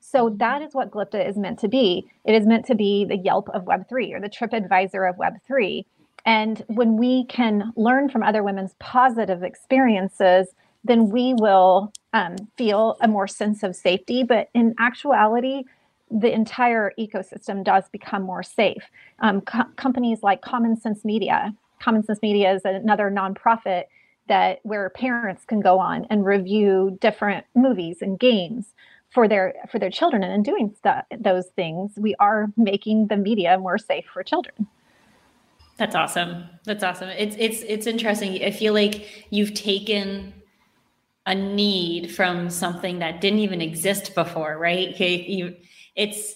So 0.00 0.34
that 0.38 0.62
is 0.62 0.74
what 0.74 0.90
Glypta 0.90 1.26
is 1.26 1.36
meant 1.36 1.60
to 1.60 1.68
be. 1.68 2.10
It 2.24 2.34
is 2.34 2.44
meant 2.44 2.66
to 2.66 2.74
be 2.74 3.04
the 3.04 3.16
Yelp 3.16 3.48
of 3.50 3.64
Web3 3.64 4.12
or 4.12 4.20
the 4.20 4.28
TripAdvisor 4.28 5.08
of 5.08 5.16
Web3. 5.16 5.84
And 6.24 6.64
when 6.68 6.96
we 6.96 7.24
can 7.24 7.72
learn 7.76 8.08
from 8.08 8.22
other 8.22 8.42
women's 8.42 8.74
positive 8.78 9.42
experiences, 9.42 10.48
then 10.84 11.10
we 11.10 11.34
will 11.34 11.92
um, 12.12 12.36
feel 12.56 12.96
a 13.00 13.08
more 13.08 13.26
sense 13.28 13.62
of 13.62 13.74
safety. 13.74 14.22
But 14.22 14.48
in 14.54 14.74
actuality, 14.78 15.64
the 16.10 16.32
entire 16.32 16.92
ecosystem 16.98 17.64
does 17.64 17.88
become 17.88 18.22
more 18.22 18.42
safe. 18.42 18.82
Um, 19.20 19.40
co- 19.40 19.64
companies 19.76 20.22
like 20.22 20.42
Common 20.42 20.78
Sense 20.78 21.04
Media, 21.04 21.54
Common 21.80 22.04
Sense 22.04 22.20
Media 22.22 22.52
is 22.54 22.62
another 22.64 23.10
nonprofit 23.10 23.84
that 24.28 24.60
where 24.62 24.90
parents 24.90 25.44
can 25.44 25.60
go 25.60 25.78
on 25.78 26.06
and 26.10 26.24
review 26.24 26.96
different 27.00 27.44
movies 27.54 27.98
and 28.00 28.18
games 28.18 28.66
for 29.10 29.26
their 29.26 29.54
for 29.70 29.78
their 29.78 29.90
children. 29.90 30.22
And 30.22 30.32
in 30.32 30.42
doing 30.42 30.74
st- 30.82 31.22
those 31.22 31.46
things, 31.56 31.92
we 31.96 32.14
are 32.20 32.52
making 32.56 33.08
the 33.08 33.16
media 33.16 33.58
more 33.58 33.78
safe 33.78 34.04
for 34.12 34.22
children. 34.22 34.68
That's 35.78 35.94
awesome. 35.94 36.44
That's 36.64 36.84
awesome. 36.84 37.08
It's 37.10 37.36
it's 37.38 37.62
it's 37.62 37.86
interesting. 37.86 38.44
I 38.44 38.50
feel 38.50 38.74
like 38.74 39.26
you've 39.30 39.54
taken 39.54 40.34
a 41.26 41.34
need 41.34 42.14
from 42.14 42.50
something 42.50 42.98
that 42.98 43.20
didn't 43.20 43.40
even 43.40 43.60
exist 43.60 44.14
before, 44.14 44.58
right? 44.58 44.94
Okay, 44.94 45.22
you 45.22 45.56
it's 45.96 46.34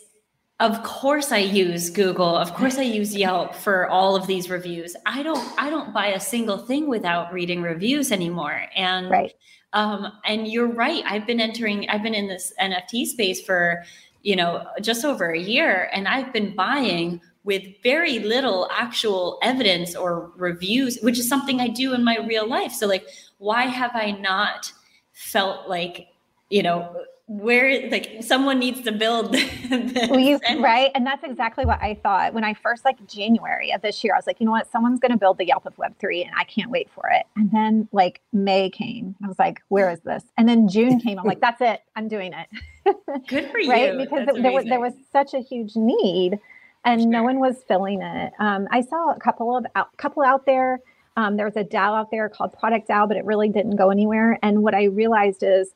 of 0.58 0.82
course 0.82 1.32
I 1.32 1.38
use 1.38 1.90
Google. 1.90 2.34
Of 2.34 2.54
course 2.54 2.78
I 2.78 2.82
use 2.82 3.14
Yelp 3.14 3.54
for 3.54 3.88
all 3.90 4.16
of 4.16 4.26
these 4.26 4.48
reviews. 4.48 4.96
I 5.04 5.22
don't 5.22 5.46
I 5.58 5.68
don't 5.68 5.92
buy 5.92 6.08
a 6.08 6.20
single 6.20 6.58
thing 6.58 6.88
without 6.88 7.32
reading 7.32 7.62
reviews 7.62 8.10
anymore. 8.10 8.62
And 8.74 9.10
right. 9.10 9.32
um 9.74 10.12
and 10.24 10.48
you're 10.48 10.72
right. 10.72 11.02
I've 11.06 11.26
been 11.26 11.40
entering 11.40 11.88
I've 11.90 12.02
been 12.02 12.14
in 12.14 12.26
this 12.26 12.54
NFT 12.60 13.06
space 13.06 13.42
for, 13.42 13.84
you 14.22 14.34
know, 14.34 14.66
just 14.80 15.04
over 15.04 15.30
a 15.30 15.38
year 15.38 15.90
and 15.92 16.08
I've 16.08 16.32
been 16.32 16.54
buying 16.56 17.20
with 17.46 17.62
very 17.82 18.18
little 18.18 18.68
actual 18.72 19.38
evidence 19.40 19.94
or 19.94 20.32
reviews, 20.36 20.98
which 21.00 21.18
is 21.18 21.28
something 21.28 21.60
I 21.60 21.68
do 21.68 21.94
in 21.94 22.04
my 22.04 22.18
real 22.18 22.46
life. 22.46 22.72
So, 22.72 22.86
like, 22.86 23.06
why 23.38 23.62
have 23.62 23.92
I 23.94 24.10
not 24.10 24.72
felt 25.12 25.68
like, 25.68 26.08
you 26.50 26.62
know, 26.62 27.04
where 27.28 27.90
like 27.90 28.18
someone 28.20 28.58
needs 28.58 28.82
to 28.82 28.92
build 28.92 29.32
this. 29.70 30.40
right? 30.58 30.92
And 30.94 31.04
that's 31.04 31.24
exactly 31.24 31.64
what 31.64 31.80
i 31.82 31.98
thought. 32.00 32.32
When 32.34 32.44
i 32.44 32.54
first 32.54 32.84
like 32.84 33.04
january 33.08 33.72
of 33.72 33.82
this 33.82 34.04
year 34.04 34.14
i 34.14 34.18
was 34.18 34.28
like 34.28 34.38
you 34.38 34.46
know 34.46 34.52
what? 34.52 34.70
Someone's 34.70 35.00
going 35.00 35.10
to 35.10 35.18
build 35.18 35.38
the 35.38 35.44
yelp 35.44 35.66
of 35.66 35.74
web3 35.76 36.24
and 36.24 36.30
i 36.38 36.44
can't 36.44 36.70
wait 36.70 36.88
for 36.94 37.08
it. 37.10 37.26
And 37.34 37.50
then 37.50 37.88
like 37.90 38.20
may 38.32 38.70
came. 38.70 39.16
I 39.24 39.26
was 39.26 39.40
like 39.40 39.60
where 39.68 39.90
is 39.90 39.98
this? 40.00 40.22
And 40.38 40.48
then 40.48 40.68
june 40.68 41.00
came. 41.04 41.18
I'm 41.18 41.24
like 41.24 41.40
that's 41.40 41.60
it. 41.60 41.80
I'm 41.96 42.06
doing 42.06 42.32
it. 42.32 43.26
Good 43.26 43.50
for 43.50 43.58
you. 43.58 43.70
Right 43.70 43.98
because 43.98 44.28
there 44.40 44.52
was 44.52 44.64
there 44.66 44.80
was 44.80 44.92
such 45.10 45.34
a 45.34 45.40
huge 45.40 45.74
need 45.74 46.38
and 46.86 47.10
no 47.10 47.22
one 47.22 47.38
was 47.38 47.56
filling 47.68 48.00
it 48.00 48.32
um, 48.38 48.66
i 48.70 48.80
saw 48.80 49.12
a 49.12 49.20
couple 49.20 49.56
of 49.56 49.66
out, 49.74 49.94
couple 49.98 50.22
out 50.22 50.46
there 50.46 50.80
um, 51.18 51.36
there 51.36 51.46
was 51.46 51.56
a 51.56 51.64
DAO 51.64 51.98
out 51.98 52.10
there 52.10 52.28
called 52.28 52.52
Product 52.52 52.86
DAO, 52.86 53.08
but 53.08 53.16
it 53.16 53.24
really 53.24 53.48
didn't 53.48 53.76
go 53.76 53.88
anywhere. 53.88 54.38
And 54.42 54.62
what 54.62 54.74
I 54.74 54.84
realized 54.84 55.42
is 55.42 55.72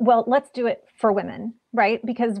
well, 0.00 0.24
let's 0.26 0.50
do 0.50 0.66
it 0.66 0.82
for 0.96 1.12
women, 1.12 1.52
right? 1.74 2.04
Because 2.04 2.40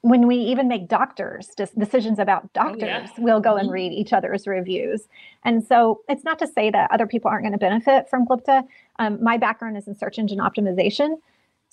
when 0.00 0.26
we 0.26 0.36
even 0.36 0.66
make 0.66 0.88
doctors 0.88 1.50
decisions 1.78 2.18
about 2.18 2.52
doctors, 2.52 2.82
oh, 2.82 2.86
yeah. 2.86 3.08
we'll 3.18 3.40
go 3.40 3.54
and 3.54 3.66
mm-hmm. 3.66 3.74
read 3.74 3.92
each 3.92 4.12
other's 4.12 4.48
reviews. 4.48 5.06
And 5.44 5.64
so 5.64 6.00
it's 6.08 6.24
not 6.24 6.40
to 6.40 6.48
say 6.48 6.68
that 6.70 6.90
other 6.90 7.06
people 7.06 7.30
aren't 7.30 7.44
going 7.44 7.52
to 7.52 7.58
benefit 7.58 8.10
from 8.10 8.26
Glypta. 8.26 8.66
Um, 8.98 9.22
my 9.22 9.36
background 9.36 9.76
is 9.76 9.86
in 9.86 9.94
search 9.94 10.18
engine 10.18 10.38
optimization. 10.38 11.18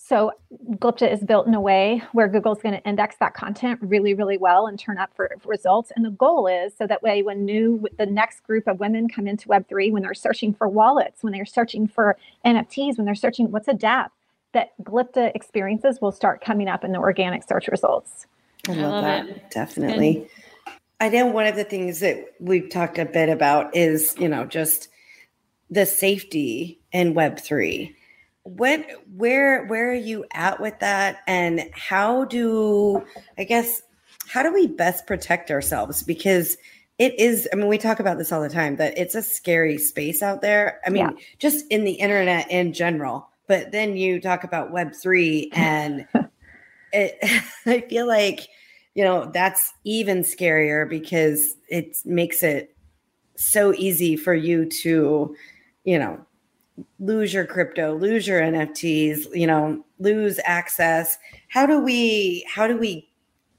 So 0.05 0.31
Glypta 0.75 1.09
is 1.09 1.21
built 1.21 1.47
in 1.47 1.53
a 1.53 1.61
way 1.61 2.03
where 2.11 2.27
Google's 2.27 2.61
going 2.61 2.75
to 2.75 2.83
index 2.83 3.15
that 3.21 3.33
content 3.33 3.79
really, 3.81 4.13
really 4.13 4.37
well 4.37 4.67
and 4.67 4.77
turn 4.77 4.97
up 4.97 5.15
for, 5.15 5.33
for 5.39 5.47
results. 5.47 5.93
And 5.95 6.03
the 6.03 6.09
goal 6.09 6.45
is 6.45 6.73
so 6.77 6.85
that 6.87 7.01
way 7.01 7.23
when 7.23 7.45
new 7.45 7.87
the 7.97 8.05
next 8.05 8.43
group 8.43 8.67
of 8.67 8.81
women 8.81 9.07
come 9.07 9.27
into 9.27 9.47
Web3, 9.47 9.93
when 9.93 10.03
they're 10.03 10.13
searching 10.13 10.53
for 10.53 10.67
wallets, 10.67 11.23
when 11.23 11.31
they're 11.31 11.45
searching 11.45 11.87
for 11.87 12.17
NFTs, 12.45 12.97
when 12.97 13.05
they're 13.05 13.15
searching 13.15 13.49
what's 13.49 13.69
a 13.69 13.73
DApp, 13.73 14.09
that 14.51 14.73
Glypta 14.83 15.33
experiences 15.33 16.01
will 16.01 16.11
start 16.11 16.43
coming 16.43 16.67
up 16.67 16.83
in 16.83 16.91
the 16.91 16.99
organic 16.99 17.47
search 17.47 17.69
results. 17.69 18.27
I 18.67 18.73
love, 18.73 18.79
I 18.79 18.87
love 18.89 19.03
that. 19.03 19.29
It. 19.29 19.51
Definitely. 19.51 20.17
And- 20.17 20.27
I 20.99 21.09
know 21.09 21.27
one 21.27 21.47
of 21.47 21.55
the 21.55 21.65
things 21.65 22.01
that 22.01 22.33
we've 22.39 22.69
talked 22.69 22.97
a 22.97 23.05
bit 23.05 23.29
about 23.29 23.75
is, 23.75 24.15
you 24.17 24.27
know, 24.27 24.45
just 24.45 24.89
the 25.69 25.85
safety 25.85 26.79
in 26.91 27.13
Web3. 27.13 27.93
When 28.43 28.85
where 29.15 29.65
where 29.67 29.91
are 29.91 29.95
you 29.95 30.25
at 30.33 30.59
with 30.59 30.79
that? 30.79 31.21
And 31.27 31.69
how 31.73 32.25
do 32.25 33.03
I 33.37 33.43
guess 33.43 33.81
how 34.27 34.43
do 34.43 34.53
we 34.53 34.67
best 34.67 35.07
protect 35.07 35.51
ourselves? 35.51 36.03
Because 36.03 36.57
it 36.99 37.19
is 37.19 37.49
i 37.51 37.55
mean 37.55 37.67
we 37.67 37.79
talk 37.79 37.99
about 37.99 38.19
this 38.19 38.31
all 38.31 38.39
the 38.39 38.47
time 38.47 38.75
that 38.75 38.95
it's 38.95 39.15
a 39.15 39.23
scary 39.23 39.77
space 39.77 40.21
out 40.21 40.41
there. 40.41 40.79
I 40.85 40.89
mean 40.89 41.05
yeah. 41.05 41.23
just 41.39 41.65
in 41.71 41.85
the 41.85 41.93
internet 41.93 42.49
in 42.51 42.73
general 42.73 43.29
but 43.47 43.71
then 43.71 43.97
you 43.97 44.19
talk 44.19 44.43
about 44.43 44.71
Web3 44.71 45.49
and 45.53 46.07
it, 46.93 47.17
I 47.65 47.81
feel 47.81 48.07
like, 48.07 48.47
you 48.95 49.03
know, 49.03 49.29
that's 49.33 49.73
even 49.83 50.19
scarier 50.19 50.87
because 50.87 51.55
it 51.67 51.97
makes 52.05 52.43
it 52.43 52.75
so 53.35 53.73
easy 53.73 54.15
for 54.15 54.33
you 54.33 54.65
to, 54.83 55.35
you 55.83 55.99
know, 55.99 56.25
lose 56.99 57.33
your 57.33 57.45
crypto, 57.45 57.95
lose 57.95 58.27
your 58.27 58.41
NFTs, 58.41 59.35
you 59.35 59.47
know, 59.47 59.83
lose 59.99 60.39
access. 60.45 61.17
How 61.49 61.65
do 61.65 61.79
we 61.79 62.45
how 62.47 62.67
do 62.67 62.77
we 62.77 63.09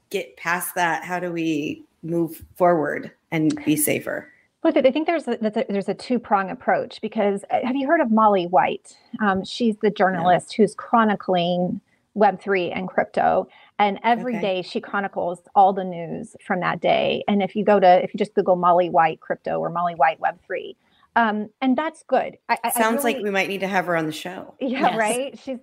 get 0.09 0.35
past 0.37 0.75
that? 0.75 1.03
How 1.03 1.19
do 1.19 1.31
we 1.31 1.83
move 2.03 2.43
forward 2.55 3.11
and 3.31 3.55
be 3.65 3.75
safer? 3.75 4.31
Look, 4.63 4.77
I 4.77 4.89
think 4.89 5.05
there's 5.05 5.27
a, 5.27 5.37
there's 5.69 5.89
a 5.89 5.93
two 5.93 6.17
prong 6.17 6.49
approach 6.49 6.99
because 6.99 7.43
uh, 7.51 7.59
have 7.63 7.75
you 7.75 7.87
heard 7.87 8.01
of 8.01 8.11
Molly 8.11 8.47
White? 8.47 8.97
Um, 9.21 9.45
she's 9.45 9.75
the 9.81 9.91
journalist 9.91 10.55
who's 10.55 10.73
chronicling 10.73 11.81
Web3 12.17 12.75
and 12.75 12.87
crypto. 12.87 13.47
And 13.77 13.99
every 14.03 14.37
okay. 14.37 14.41
day 14.41 14.61
she 14.61 14.79
chronicles 14.79 15.41
all 15.53 15.73
the 15.73 15.83
news 15.83 16.35
from 16.45 16.61
that 16.61 16.81
day. 16.81 17.23
And 17.27 17.43
if 17.43 17.55
you 17.55 17.63
go 17.63 17.79
to, 17.79 18.03
if 18.03 18.13
you 18.13 18.17
just 18.17 18.33
Google 18.33 18.55
Molly 18.55 18.89
White 18.89 19.19
crypto 19.19 19.59
or 19.59 19.69
Molly 19.69 19.95
White 19.95 20.19
Web3, 20.19 20.75
um, 21.15 21.49
and 21.61 21.77
that's 21.77 22.03
good. 22.07 22.37
I, 22.49 22.57
Sounds 22.71 23.03
really, 23.03 23.15
like 23.15 23.23
we 23.23 23.31
might 23.31 23.47
need 23.47 23.61
to 23.61 23.67
have 23.67 23.85
her 23.85 23.95
on 23.95 24.05
the 24.05 24.11
show. 24.11 24.55
Yeah, 24.59 24.79
yes. 24.81 24.97
right. 24.97 25.39
She's. 25.39 25.59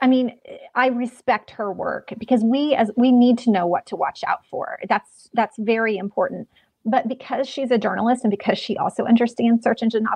I 0.00 0.06
mean, 0.06 0.38
I 0.74 0.88
respect 0.88 1.50
her 1.52 1.72
work 1.72 2.12
because 2.18 2.44
we 2.44 2.74
as 2.74 2.90
we 2.96 3.10
need 3.10 3.38
to 3.38 3.50
know 3.50 3.66
what 3.66 3.86
to 3.86 3.96
watch 3.96 4.22
out 4.26 4.46
for. 4.46 4.78
That's 4.88 5.28
that's 5.34 5.56
very 5.58 5.96
important. 5.96 6.48
But 6.84 7.08
because 7.08 7.48
she's 7.48 7.70
a 7.70 7.78
journalist 7.78 8.24
and 8.24 8.30
because 8.30 8.58
she 8.58 8.76
also 8.76 9.04
understands 9.04 9.62
search 9.62 9.82
engine 9.82 10.06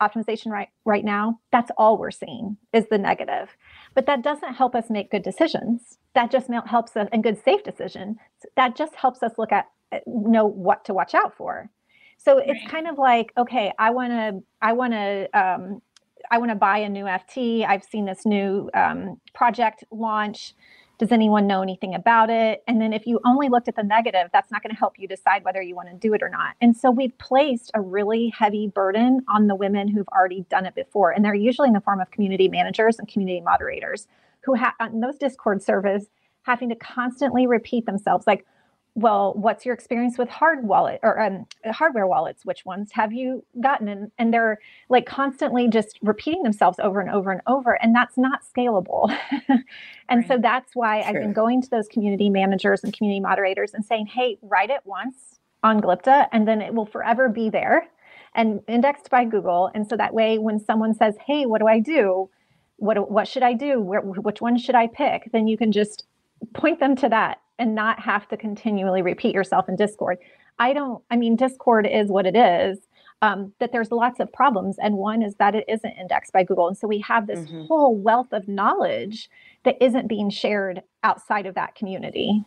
optimization 0.00 0.52
right, 0.52 0.68
right 0.84 1.04
now, 1.04 1.40
that's 1.50 1.70
all 1.76 1.98
we're 1.98 2.12
seeing 2.12 2.56
is 2.72 2.86
the 2.90 2.98
negative. 2.98 3.56
But 3.94 4.06
that 4.06 4.22
doesn't 4.22 4.54
help 4.54 4.76
us 4.76 4.88
make 4.88 5.10
good 5.10 5.24
decisions. 5.24 5.98
That 6.14 6.30
just 6.30 6.48
helps 6.66 6.96
us 6.96 7.08
and 7.12 7.24
good 7.24 7.42
safe 7.44 7.64
decision. 7.64 8.18
That 8.56 8.76
just 8.76 8.94
helps 8.94 9.22
us 9.22 9.32
look 9.36 9.50
at 9.50 9.66
uh, 9.90 9.98
know 10.06 10.46
what 10.46 10.84
to 10.84 10.94
watch 10.94 11.14
out 11.14 11.36
for. 11.36 11.70
So 12.18 12.38
it's 12.38 12.64
kind 12.70 12.86
of 12.86 12.98
like, 12.98 13.32
okay, 13.36 13.72
I 13.78 13.90
want 13.90 14.12
to, 14.12 14.42
I 14.60 14.72
want 14.72 14.92
to, 14.92 15.28
um, 15.38 15.82
I 16.30 16.38
want 16.38 16.50
to 16.50 16.54
buy 16.54 16.78
a 16.78 16.88
new 16.88 17.04
FT. 17.04 17.66
I've 17.66 17.82
seen 17.82 18.04
this 18.04 18.24
new 18.24 18.70
um, 18.74 19.20
project 19.34 19.84
launch 19.90 20.54
does 21.02 21.10
anyone 21.10 21.48
know 21.48 21.62
anything 21.62 21.96
about 21.96 22.30
it? 22.30 22.62
And 22.68 22.80
then 22.80 22.92
if 22.92 23.08
you 23.08 23.18
only 23.24 23.48
looked 23.48 23.66
at 23.66 23.74
the 23.74 23.82
negative, 23.82 24.28
that's 24.32 24.52
not 24.52 24.62
going 24.62 24.72
to 24.72 24.78
help 24.78 25.00
you 25.00 25.08
decide 25.08 25.44
whether 25.44 25.60
you 25.60 25.74
want 25.74 25.88
to 25.88 25.96
do 25.96 26.14
it 26.14 26.22
or 26.22 26.28
not. 26.28 26.54
And 26.60 26.76
so 26.76 26.92
we've 26.92 27.18
placed 27.18 27.72
a 27.74 27.80
really 27.80 28.28
heavy 28.28 28.68
burden 28.68 29.24
on 29.26 29.48
the 29.48 29.56
women 29.56 29.88
who've 29.88 30.06
already 30.08 30.46
done 30.48 30.64
it 30.64 30.76
before. 30.76 31.10
And 31.10 31.24
they're 31.24 31.34
usually 31.34 31.66
in 31.66 31.74
the 31.74 31.80
form 31.80 32.00
of 32.00 32.12
community 32.12 32.46
managers 32.46 33.00
and 33.00 33.08
community 33.08 33.40
moderators 33.40 34.06
who 34.44 34.54
have 34.54 34.74
on 34.78 35.00
those 35.00 35.16
Discord 35.16 35.60
servers 35.60 36.04
having 36.42 36.68
to 36.68 36.76
constantly 36.76 37.48
repeat 37.48 37.84
themselves 37.84 38.24
like, 38.28 38.46
well, 38.94 39.32
what's 39.34 39.64
your 39.64 39.74
experience 39.74 40.18
with 40.18 40.28
hard 40.28 40.64
wallet 40.64 41.00
or 41.02 41.18
um, 41.18 41.46
hardware 41.66 42.06
wallets? 42.06 42.44
Which 42.44 42.66
ones 42.66 42.90
have 42.92 43.12
you 43.12 43.42
gotten? 43.62 43.88
And, 43.88 44.12
and 44.18 44.34
they're 44.34 44.58
like 44.90 45.06
constantly 45.06 45.66
just 45.68 45.98
repeating 46.02 46.42
themselves 46.42 46.78
over 46.78 47.00
and 47.00 47.08
over 47.08 47.30
and 47.30 47.40
over. 47.46 47.82
And 47.82 47.94
that's 47.94 48.18
not 48.18 48.40
scalable. 48.44 49.16
and 49.48 49.64
right. 50.10 50.28
so 50.28 50.36
that's 50.36 50.76
why 50.76 51.00
I've 51.00 51.14
been 51.14 51.32
going 51.32 51.62
to 51.62 51.70
those 51.70 51.88
community 51.88 52.28
managers 52.28 52.84
and 52.84 52.92
community 52.92 53.20
moderators 53.20 53.72
and 53.72 53.82
saying, 53.84 54.06
hey, 54.06 54.36
write 54.42 54.68
it 54.68 54.80
once 54.84 55.38
on 55.62 55.80
Glypta, 55.80 56.26
and 56.32 56.46
then 56.46 56.60
it 56.60 56.74
will 56.74 56.86
forever 56.86 57.28
be 57.28 57.48
there 57.48 57.88
and 58.34 58.60
indexed 58.66 59.08
by 59.10 59.24
Google. 59.24 59.70
And 59.74 59.88
so 59.88 59.96
that 59.96 60.12
way, 60.12 60.38
when 60.38 60.58
someone 60.58 60.94
says, 60.94 61.14
hey, 61.24 61.46
what 61.46 61.60
do 61.60 61.68
I 61.68 61.78
do? 61.78 62.28
What, 62.76 63.10
what 63.10 63.28
should 63.28 63.42
I 63.42 63.52
do? 63.52 63.80
Where, 63.80 64.00
which 64.00 64.40
one 64.40 64.58
should 64.58 64.74
I 64.74 64.88
pick? 64.88 65.30
Then 65.32 65.46
you 65.46 65.56
can 65.56 65.70
just 65.70 66.04
point 66.52 66.80
them 66.80 66.96
to 66.96 67.08
that 67.08 67.41
and 67.58 67.74
not 67.74 68.00
have 68.00 68.28
to 68.28 68.36
continually 68.36 69.02
repeat 69.02 69.34
yourself 69.34 69.68
in 69.68 69.76
Discord. 69.76 70.18
I 70.58 70.72
don't, 70.72 71.02
I 71.10 71.16
mean, 71.16 71.36
Discord 71.36 71.86
is 71.86 72.08
what 72.08 72.26
it 72.26 72.36
is. 72.36 72.78
Um, 73.22 73.52
that 73.60 73.70
there's 73.70 73.92
lots 73.92 74.18
of 74.18 74.32
problems. 74.32 74.78
And 74.82 74.96
one 74.96 75.22
is 75.22 75.36
that 75.36 75.54
it 75.54 75.64
isn't 75.68 75.94
indexed 75.96 76.32
by 76.32 76.42
Google. 76.42 76.66
And 76.66 76.76
so 76.76 76.88
we 76.88 76.98
have 77.02 77.28
this 77.28 77.38
mm-hmm. 77.38 77.66
whole 77.66 77.94
wealth 77.96 78.32
of 78.32 78.48
knowledge 78.48 79.30
that 79.62 79.76
isn't 79.80 80.08
being 80.08 80.28
shared 80.28 80.82
outside 81.04 81.46
of 81.46 81.54
that 81.54 81.76
community. 81.76 82.44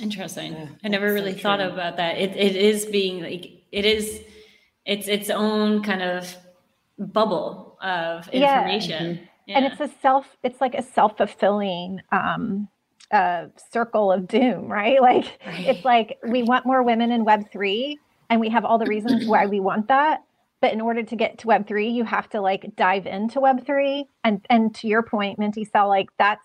Interesting. 0.00 0.54
Yeah, 0.54 0.66
I 0.82 0.88
never 0.88 1.12
really 1.12 1.34
so 1.34 1.38
thought 1.38 1.60
about 1.60 1.98
that. 1.98 2.18
It, 2.18 2.36
it 2.36 2.56
is 2.56 2.86
being 2.86 3.22
like, 3.22 3.62
it 3.70 3.84
is, 3.84 4.22
it's 4.84 5.06
its 5.06 5.30
own 5.30 5.84
kind 5.84 6.02
of 6.02 6.36
bubble 6.98 7.78
of 7.80 8.26
information. 8.30 9.06
Yeah. 9.06 9.12
Mm-hmm. 9.12 9.24
Yeah. 9.46 9.56
And 9.56 9.66
it's 9.66 9.80
a 9.80 9.88
self, 10.02 10.36
it's 10.42 10.60
like 10.60 10.74
a 10.74 10.82
self 10.82 11.16
fulfilling 11.16 12.00
um, 12.10 12.68
a 13.10 13.48
circle 13.72 14.12
of 14.12 14.28
doom, 14.28 14.70
right? 14.70 14.98
Like 15.08 15.38
right. 15.46 15.66
it's 15.66 15.84
like 15.84 16.18
we 16.26 16.42
want 16.42 16.66
more 16.66 16.82
women 16.82 17.10
in 17.10 17.24
Web 17.24 17.50
three, 17.50 17.98
and 18.30 18.40
we 18.40 18.48
have 18.50 18.64
all 18.64 18.78
the 18.78 18.86
reasons 18.86 19.26
why 19.26 19.46
we 19.46 19.60
want 19.60 19.88
that. 19.88 20.22
But 20.60 20.72
in 20.72 20.80
order 20.80 21.02
to 21.02 21.16
get 21.16 21.38
to 21.38 21.46
Web 21.46 21.66
three, 21.66 21.88
you 21.88 22.04
have 22.04 22.28
to 22.30 22.40
like 22.40 22.74
dive 22.76 23.06
into 23.06 23.40
Web 23.40 23.64
three, 23.64 24.06
and 24.24 24.44
and 24.50 24.74
to 24.76 24.88
your 24.88 25.02
point, 25.02 25.38
Minty 25.38 25.64
Cell, 25.64 25.88
like 25.88 26.08
that's 26.18 26.44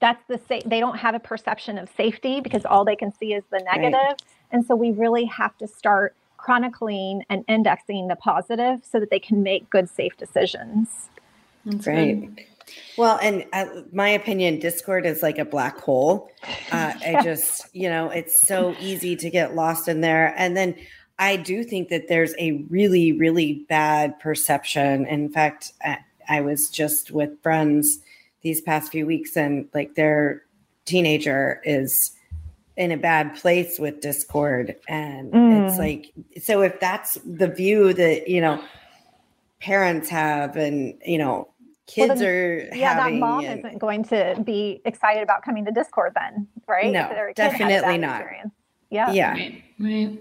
that's 0.00 0.22
the 0.28 0.38
sa- 0.48 0.68
they 0.68 0.80
don't 0.80 0.98
have 0.98 1.14
a 1.14 1.20
perception 1.20 1.78
of 1.78 1.88
safety 1.96 2.40
because 2.40 2.66
all 2.66 2.84
they 2.84 2.96
can 2.96 3.12
see 3.12 3.32
is 3.32 3.44
the 3.50 3.60
negative. 3.72 3.94
Right. 3.94 4.22
and 4.50 4.66
so 4.66 4.74
we 4.74 4.90
really 4.90 5.24
have 5.26 5.56
to 5.58 5.66
start 5.68 6.14
chronicling 6.36 7.22
and 7.30 7.42
indexing 7.48 8.08
the 8.08 8.16
positive 8.16 8.80
so 8.84 9.00
that 9.00 9.08
they 9.10 9.18
can 9.18 9.42
make 9.42 9.70
good, 9.70 9.88
safe 9.88 10.14
decisions. 10.18 11.08
That's 11.64 11.86
right. 11.86 12.36
Good. 12.36 12.44
Well, 12.96 13.18
and 13.22 13.44
uh, 13.52 13.66
my 13.92 14.08
opinion, 14.08 14.58
Discord 14.58 15.06
is 15.06 15.22
like 15.22 15.38
a 15.38 15.44
black 15.44 15.78
hole. 15.78 16.30
Uh, 16.70 16.92
I 17.06 17.20
just, 17.22 17.66
you 17.72 17.88
know, 17.88 18.10
it's 18.10 18.46
so 18.46 18.74
easy 18.80 19.16
to 19.16 19.30
get 19.30 19.54
lost 19.54 19.88
in 19.88 20.00
there. 20.00 20.34
And 20.36 20.56
then 20.56 20.76
I 21.18 21.36
do 21.36 21.64
think 21.64 21.88
that 21.90 22.08
there's 22.08 22.34
a 22.38 22.64
really, 22.70 23.12
really 23.12 23.64
bad 23.68 24.18
perception. 24.18 25.06
In 25.06 25.30
fact, 25.30 25.72
I 26.28 26.40
was 26.40 26.68
just 26.68 27.10
with 27.10 27.40
friends 27.42 27.98
these 28.42 28.60
past 28.60 28.92
few 28.92 29.06
weeks, 29.06 29.36
and 29.36 29.68
like 29.74 29.94
their 29.94 30.42
teenager 30.84 31.60
is 31.64 32.12
in 32.76 32.90
a 32.90 32.96
bad 32.96 33.36
place 33.36 33.78
with 33.78 34.00
Discord. 34.00 34.76
And 34.88 35.32
mm. 35.32 35.68
it's 35.68 35.78
like, 35.78 36.12
so 36.42 36.62
if 36.62 36.80
that's 36.80 37.18
the 37.24 37.48
view 37.48 37.94
that, 37.94 38.28
you 38.28 38.40
know, 38.40 38.62
parents 39.60 40.08
have 40.08 40.56
and, 40.56 40.94
you 41.06 41.18
know, 41.18 41.48
kids 41.86 42.20
well, 42.20 42.28
are 42.28 42.74
yeah 42.74 42.94
that 42.94 43.12
mom 43.14 43.44
and, 43.44 43.58
isn't 43.58 43.78
going 43.78 44.02
to 44.02 44.40
be 44.44 44.80
excited 44.84 45.22
about 45.22 45.42
coming 45.42 45.64
to 45.64 45.70
discord 45.70 46.12
then 46.14 46.46
right 46.66 46.92
no 46.92 47.32
definitely 47.36 47.98
not 47.98 48.20
experience. 48.20 48.52
yeah 48.90 49.12
yeah 49.12 49.32
right, 49.32 49.64
right. 49.78 50.18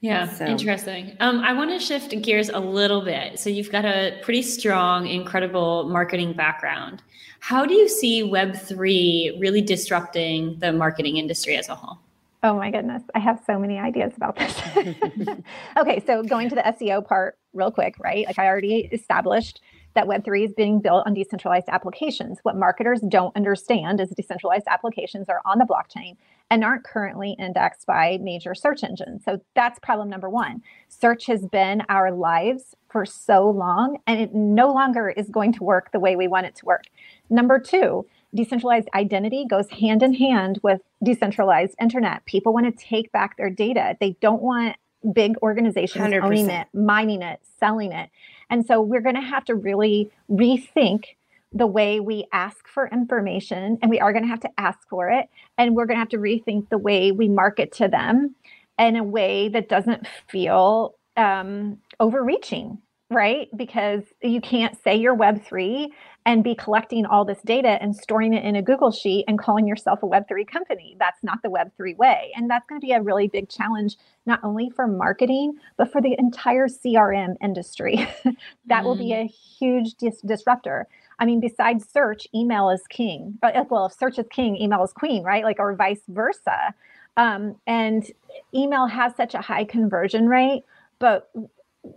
Yeah, 0.00 0.28
so. 0.28 0.46
interesting. 0.46 1.16
Um, 1.18 1.40
I 1.40 1.52
want 1.52 1.70
to 1.70 1.80
shift 1.80 2.10
gears 2.22 2.50
a 2.50 2.60
little 2.60 3.00
bit. 3.02 3.38
So 3.40 3.50
you've 3.50 3.72
got 3.72 3.84
a 3.84 4.16
pretty 4.22 4.42
strong, 4.42 5.08
incredible 5.08 5.88
marketing 5.88 6.34
background. 6.34 7.02
How 7.40 7.66
do 7.66 7.74
you 7.74 7.88
see 7.88 8.22
Web3 8.22 9.40
really 9.40 9.60
disrupting 9.60 10.58
the 10.60 10.72
marketing 10.72 11.16
industry 11.16 11.56
as 11.56 11.68
a 11.68 11.74
whole? 11.74 11.98
Oh 12.44 12.56
my 12.56 12.70
goodness, 12.70 13.02
I 13.16 13.18
have 13.18 13.42
so 13.44 13.58
many 13.58 13.78
ideas 13.78 14.12
about 14.16 14.36
this. 14.36 14.56
okay, 15.76 16.02
so 16.06 16.22
going 16.22 16.48
to 16.48 16.54
the 16.54 16.62
SEO 16.62 17.04
part 17.04 17.36
real 17.52 17.72
quick, 17.72 17.96
right? 17.98 18.24
Like 18.26 18.38
I 18.38 18.46
already 18.46 18.88
established 18.92 19.60
that 19.94 20.06
Web3 20.06 20.44
is 20.44 20.52
being 20.54 20.80
built 20.80 21.06
on 21.06 21.14
decentralized 21.14 21.68
applications. 21.68 22.38
What 22.42 22.56
marketers 22.56 23.00
don't 23.00 23.34
understand 23.36 24.00
is 24.00 24.10
decentralized 24.10 24.66
applications 24.68 25.28
are 25.28 25.40
on 25.44 25.58
the 25.58 25.64
blockchain 25.64 26.16
and 26.50 26.64
aren't 26.64 26.84
currently 26.84 27.36
indexed 27.38 27.86
by 27.86 28.18
major 28.20 28.54
search 28.54 28.82
engines. 28.82 29.24
So 29.24 29.40
that's 29.54 29.78
problem 29.80 30.08
number 30.08 30.30
one. 30.30 30.62
Search 30.88 31.26
has 31.26 31.44
been 31.46 31.82
our 31.88 32.12
lives 32.12 32.74
for 32.90 33.04
so 33.04 33.50
long, 33.50 33.98
and 34.06 34.20
it 34.20 34.34
no 34.34 34.72
longer 34.72 35.10
is 35.10 35.28
going 35.28 35.52
to 35.54 35.64
work 35.64 35.92
the 35.92 36.00
way 36.00 36.16
we 36.16 36.26
want 36.26 36.46
it 36.46 36.54
to 36.56 36.64
work. 36.64 36.84
Number 37.28 37.58
two, 37.58 38.06
decentralized 38.34 38.88
identity 38.94 39.46
goes 39.48 39.68
hand 39.70 40.02
in 40.02 40.14
hand 40.14 40.58
with 40.62 40.80
decentralized 41.02 41.74
internet. 41.80 42.24
People 42.24 42.54
want 42.54 42.66
to 42.66 42.84
take 42.84 43.12
back 43.12 43.36
their 43.36 43.50
data. 43.50 43.96
They 44.00 44.16
don't 44.20 44.42
want 44.42 44.76
big 45.12 45.36
organizations 45.42 46.04
100%. 46.04 46.22
owning 46.22 46.50
it, 46.50 46.66
mining 46.72 47.22
it, 47.22 47.40
selling 47.58 47.92
it. 47.92 48.10
And 48.50 48.66
so 48.66 48.80
we're 48.80 49.00
going 49.00 49.14
to 49.14 49.20
have 49.20 49.44
to 49.46 49.54
really 49.54 50.10
rethink 50.30 51.04
the 51.52 51.66
way 51.66 51.98
we 51.98 52.26
ask 52.32 52.68
for 52.68 52.88
information, 52.88 53.78
and 53.80 53.90
we 53.90 54.00
are 54.00 54.12
going 54.12 54.24
to 54.24 54.28
have 54.28 54.40
to 54.40 54.50
ask 54.58 54.78
for 54.88 55.08
it. 55.08 55.28
And 55.56 55.74
we're 55.74 55.86
going 55.86 55.96
to 55.96 56.00
have 56.00 56.10
to 56.10 56.18
rethink 56.18 56.68
the 56.68 56.78
way 56.78 57.10
we 57.10 57.28
market 57.28 57.72
to 57.72 57.88
them 57.88 58.34
in 58.78 58.96
a 58.96 59.02
way 59.02 59.48
that 59.48 59.68
doesn't 59.68 60.06
feel 60.28 60.94
um, 61.16 61.78
overreaching 62.00 62.78
right? 63.10 63.48
Because 63.56 64.02
you 64.22 64.40
can't 64.40 64.76
say 64.82 64.94
you're 64.96 65.16
Web3 65.16 65.88
and 66.26 66.44
be 66.44 66.54
collecting 66.54 67.06
all 67.06 67.24
this 67.24 67.40
data 67.42 67.78
and 67.80 67.96
storing 67.96 68.34
it 68.34 68.44
in 68.44 68.54
a 68.54 68.60
Google 68.60 68.90
Sheet 68.90 69.24
and 69.26 69.38
calling 69.38 69.66
yourself 69.66 70.02
a 70.02 70.06
Web3 70.06 70.46
company. 70.46 70.94
That's 70.98 71.22
not 71.22 71.38
the 71.42 71.48
Web3 71.48 71.96
way. 71.96 72.32
And 72.36 72.50
that's 72.50 72.66
going 72.68 72.78
to 72.78 72.86
be 72.86 72.92
a 72.92 73.00
really 73.00 73.28
big 73.28 73.48
challenge, 73.48 73.96
not 74.26 74.40
only 74.44 74.68
for 74.68 74.86
marketing, 74.86 75.54
but 75.78 75.90
for 75.90 76.02
the 76.02 76.16
entire 76.18 76.68
CRM 76.68 77.36
industry. 77.42 77.96
that 78.66 78.82
mm. 78.82 78.84
will 78.84 78.96
be 78.96 79.12
mm. 79.12 79.24
a 79.24 79.26
huge 79.26 79.94
dis- 79.94 80.20
disruptor. 80.20 80.86
I 81.18 81.24
mean, 81.24 81.40
besides 81.40 81.88
search, 81.90 82.28
email 82.34 82.68
is 82.68 82.82
king. 82.90 83.38
Uh, 83.42 83.64
well, 83.70 83.86
if 83.86 83.94
search 83.94 84.18
is 84.18 84.26
king, 84.30 84.54
email 84.56 84.84
is 84.84 84.92
queen, 84.92 85.24
right? 85.24 85.44
Like, 85.44 85.58
or 85.58 85.74
vice 85.74 86.02
versa. 86.08 86.74
Um, 87.16 87.56
and 87.66 88.06
email 88.54 88.86
has 88.86 89.16
such 89.16 89.34
a 89.34 89.40
high 89.40 89.64
conversion 89.64 90.28
rate, 90.28 90.64
but 90.98 91.30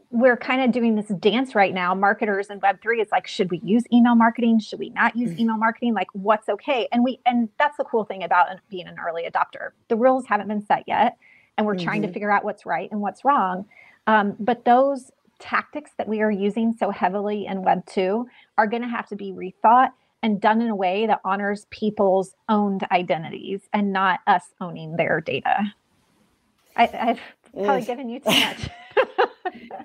we're 0.10 0.38
kind 0.38 0.62
of 0.62 0.72
doing 0.72 0.96
this 0.96 1.08
dance 1.20 1.56
right 1.56 1.74
now. 1.74 1.96
Marketers 1.96 2.50
and 2.50 2.62
web3 2.62 3.02
is 3.02 3.08
like 3.12 3.28
should 3.28 3.50
we 3.50 3.60
use 3.64 3.84
email 3.92 4.16
marketing? 4.16 4.60
Should 4.60 4.80
we 4.80 4.90
not 4.90 5.16
use 5.16 5.38
email 5.40 5.58
marketing? 5.58 5.94
Like 5.94 6.08
what's 6.14 6.50
okay? 6.50 6.88
And 6.92 7.04
we 7.04 7.20
and 7.26 7.50
that's 7.58 7.78
the 7.78 7.84
cool 7.84 8.06
thing 8.06 8.24
about 8.24 8.48
being 8.70 8.88
an 8.88 8.98
early 9.00 9.24
adopter. 9.24 9.72
The 9.88 9.96
rules 9.96 10.26
haven't 10.28 10.48
been 10.48 10.66
set 10.66 10.84
yet 10.88 11.18
and 11.58 11.66
we're 11.66 11.76
mm-hmm. 11.76 11.86
trying 11.86 12.02
to 12.02 12.08
mm-hmm. 12.08 12.14
figure 12.14 12.32
out 12.32 12.44
what's 12.44 12.66
right 12.66 12.90
and 12.92 13.02
what's 13.02 13.26
wrong. 13.26 13.66
Um, 14.08 14.36
but 14.40 14.66
those 14.66 15.12
tactics 15.40 15.92
that 15.98 16.08
we 16.08 16.22
are 16.22 16.32
using 16.32 16.74
so 16.74 16.92
heavily 16.92 17.48
in 17.48 17.64
web 17.64 17.86
2 17.88 18.28
are 18.58 18.68
going 18.68 18.84
to 18.84 18.88
have 18.88 19.08
to 19.08 19.16
be 19.16 19.32
rethought 19.32 19.90
and 20.24 20.40
done 20.40 20.62
in 20.62 20.70
a 20.70 20.76
way 20.76 21.08
that 21.08 21.20
honors 21.26 21.66
people's 21.72 22.36
owned 22.48 22.86
identities 22.92 23.62
and 23.74 23.92
not 23.92 24.20
us 24.28 24.44
owning 24.62 24.96
their 24.96 25.20
data. 25.20 25.74
I, 26.76 26.86
have 26.86 27.20
probably 27.54 27.82
given 27.82 28.08
you 28.08 28.20
too 28.20 28.30
much 28.30 28.70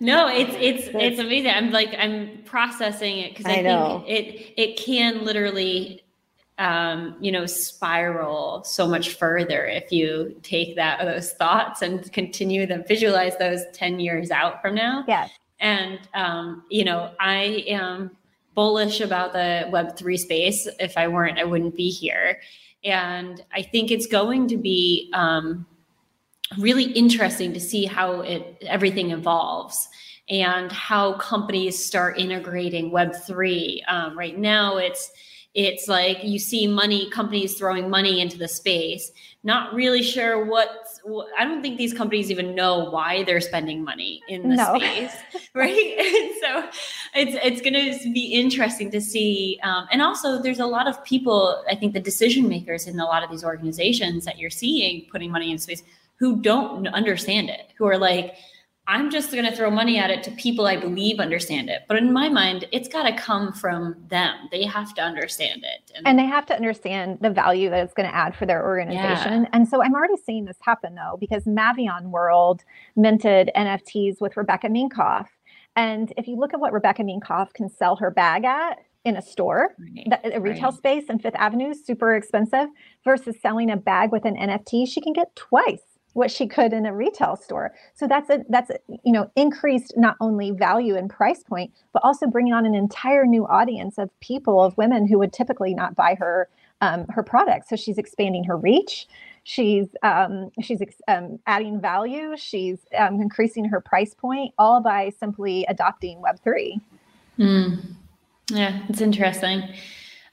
no, 0.01 0.29
it's 0.29 0.55
it's 0.59 0.89
it's 0.95 1.19
amazing. 1.19 1.51
I'm 1.51 1.71
like 1.71 1.95
I'm 1.99 2.43
processing 2.45 3.19
it 3.19 3.37
because 3.37 3.47
I, 3.47 3.61
I 3.61 3.63
think 3.63 4.05
it 4.09 4.55
it 4.57 4.77
can 4.77 5.25
literally 5.25 6.03
um, 6.59 7.17
you 7.21 7.31
know, 7.31 7.47
spiral 7.47 8.65
so 8.65 8.87
much 8.87 9.15
further 9.15 9.67
if 9.67 9.93
you 9.93 10.35
take 10.43 10.77
that 10.77 11.05
those 11.05 11.33
thoughts 11.33 11.83
and 11.83 12.11
continue 12.13 12.67
them, 12.67 12.83
visualize 12.87 13.37
those 13.37 13.61
10 13.75 14.01
years 14.01 14.31
out 14.31 14.63
from 14.63 14.75
now. 14.75 15.05
Yes. 15.07 15.31
And 15.61 15.99
um, 16.15 16.65
you 16.71 16.85
know, 16.85 17.13
I 17.21 17.65
am 17.69 18.17
bullish 18.55 19.01
about 19.01 19.35
the 19.35 19.69
web3 19.71 20.19
space. 20.19 20.67
If 20.81 20.97
I 20.97 21.09
weren't, 21.09 21.39
I 21.39 21.45
wouldn't 21.45 21.77
be 21.77 21.91
here. 21.91 22.41
And 22.85 23.43
I 23.53 23.63
think 23.63 23.91
it's 23.91 24.07
going 24.07 24.49
to 24.49 24.57
be 24.57 25.11
um 25.13 25.67
really 26.59 26.85
interesting 26.85 27.53
to 27.53 27.61
see 27.61 27.85
how 27.85 28.21
it 28.21 28.63
everything 28.67 29.11
evolves 29.11 29.89
and 30.29 30.71
how 30.73 31.15
companies 31.15 31.85
start 31.85 32.19
integrating 32.19 32.91
web3 32.91 33.81
um, 33.89 34.17
right 34.17 34.39
now 34.39 34.77
it's 34.77 35.11
it's 35.57 35.89
like 35.89 36.23
you 36.23 36.39
see 36.39 36.67
money 36.67 37.09
companies 37.09 37.57
throwing 37.57 37.89
money 37.89 38.21
into 38.21 38.37
the 38.37 38.47
space. 38.47 39.11
Not 39.43 39.73
really 39.73 40.03
sure 40.03 40.45
what 40.45 40.69
i 41.39 41.45
don't 41.45 41.63
think 41.63 41.79
these 41.79 41.95
companies 41.95 42.33
even 42.33 42.55
know 42.55 42.91
why 42.91 43.23
they're 43.25 43.41
spending 43.41 43.85
money 43.85 44.21
in 44.29 44.49
the 44.49 44.57
no. 44.57 44.77
space 44.77 45.13
right? 45.55 45.71
And 45.71 46.35
so 46.41 46.79
it's 47.15 47.37
it's 47.45 47.61
going 47.61 47.75
to 47.75 48.13
be 48.13 48.33
interesting 48.33 48.91
to 48.91 49.01
see 49.01 49.61
um, 49.63 49.87
and 49.93 50.03
also 50.03 50.43
there's 50.43 50.59
a 50.59 50.67
lot 50.67 50.89
of 50.89 51.03
people 51.05 51.65
i 51.71 51.77
think 51.77 51.93
the 51.93 52.01
decision 52.01 52.49
makers 52.49 52.87
in 52.89 52.99
a 52.99 53.05
lot 53.05 53.23
of 53.23 53.31
these 53.31 53.45
organizations 53.45 54.25
that 54.25 54.39
you're 54.39 54.51
seeing 54.51 55.07
putting 55.13 55.31
money 55.31 55.53
in 55.53 55.59
space 55.59 55.85
who 56.19 56.41
don't 56.41 56.87
understand 56.89 57.51
it, 57.51 57.73
who 57.77 57.87
are 57.87 57.99
like, 57.99 58.35
I'm 58.89 59.11
just 59.11 59.33
going 59.33 59.45
to 59.45 59.55
throw 59.55 59.69
money 59.69 59.99
at 59.99 60.11
it 60.11 60.23
to 60.25 60.31
people 60.33 60.67
I 60.67 60.77
believe 60.77 61.19
understand 61.19 61.69
it. 61.69 61.83
But 61.89 61.97
in 61.97 62.13
my 62.13 62.29
mind, 62.29 62.67
it's 62.71 62.89
got 62.89 63.03
to 63.03 63.17
come 63.17 63.53
from 63.53 63.97
them. 64.09 64.49
They 64.53 64.65
have 64.65 64.95
to 64.95 65.03
understand 65.03 65.65
it. 65.65 65.91
And, 65.97 66.07
and, 66.07 66.19
they 66.19 66.27
have 66.27 66.47
to 66.47 66.55
understand 66.55 67.19
the 67.21 67.31
value 67.31 67.69
that 67.71 67.83
it's 67.83 67.95
going 67.95 68.09
to 68.09 68.15
add 68.15 68.37
for 68.37 68.47
their 68.47 68.65
organization. 68.65 69.43
Yeah. 69.43 69.49
And 69.53 69.69
so 69.69 69.83
I'm 69.83 69.95
already 69.95 70.17
seeing 70.25 70.45
this 70.45 70.59
happen 70.61 70.95
though, 70.95 71.17
because 71.19 71.45
Mavion 71.45 72.11
World 72.11 72.63
minted 72.95 73.51
NFTs 73.57 74.21
with 74.21 74.37
Rebecca 74.37 74.69
Minkoff. 74.69 75.27
And 75.75 76.13
if 76.17 76.29
you 76.29 76.37
look 76.37 76.55
at 76.55 76.61
what 76.61 76.73
Rebecca 76.73 77.03
Minkoff 77.03 77.53
can 77.55 77.69
sell 77.69 77.97
her 77.97 78.11
bag 78.13 78.45
at, 78.45 78.79
in 79.05 79.17
a 79.17 79.23
store, 79.23 79.75
right, 79.79 80.35
a 80.35 80.41
retail 80.41 80.71
right. 80.71 80.75
space 80.79 81.05
in 81.09 81.19
Fifth 81.21 81.37
Avenue 81.37 81.75
super 81.75 82.17
expensive 82.17 82.69
versus 83.05 83.37
selling 83.41 83.71
a 83.71 83.77
bag 83.77 84.11
with 84.11 84.25
an 84.25 84.35
NFT, 84.37 84.89
she 84.89 85.01
can 85.01 85.13
get 85.13 85.35
twice 85.37 85.83
what 86.17 86.31
she 86.31 86.47
could 86.47 86.73
in 86.73 86.87
a 86.87 86.95
retail 86.95 87.37
store. 87.37 87.75
So 87.95 88.09
that's 88.09 88.31
a 88.31 88.43
that's 88.49 88.71
a, 88.71 88.79
you 89.05 89.13
know 89.13 89.31
increased 89.37 89.93
not 89.97 90.17
only 90.21 90.51
value 90.51 90.97
and 90.97 91.11
price 91.11 91.43
point, 91.43 91.71
but 91.93 92.03
also 92.03 92.27
bringing 92.27 92.55
on 92.55 92.65
an 92.65 92.75
entire 92.75 93.27
new 93.27 93.47
audience 93.47 93.99
of 93.99 94.09
people 94.21 94.63
of 94.63 94.77
women 94.79 95.07
who 95.07 95.19
would 95.19 95.33
typically 95.33 95.75
not 95.75 95.95
buy 95.95 96.17
her 96.19 96.49
um, 96.81 97.07
her 97.09 97.23
products. 97.23 97.69
So 97.69 97.77
she's 97.77 97.99
expanding 97.99 98.45
her 98.45 98.57
reach. 98.57 99.07
She's 99.45 99.89
um, 100.03 100.51
she's 100.63 100.81
um, 101.07 101.39
adding 101.47 101.81
value. 101.81 102.35
She's 102.37 102.79
um, 102.99 103.21
increasing 103.21 103.67
her 103.67 103.81
price 103.81 104.15
point, 104.15 104.55
all 104.59 104.81
by 104.81 105.13
simply 105.21 105.67
adopting 105.69 106.23
Web 106.23 106.41
three. 106.43 106.81
Mm. 107.39 107.95
Yeah, 108.49 108.85
it's 108.89 109.03
interesting. 109.03 109.69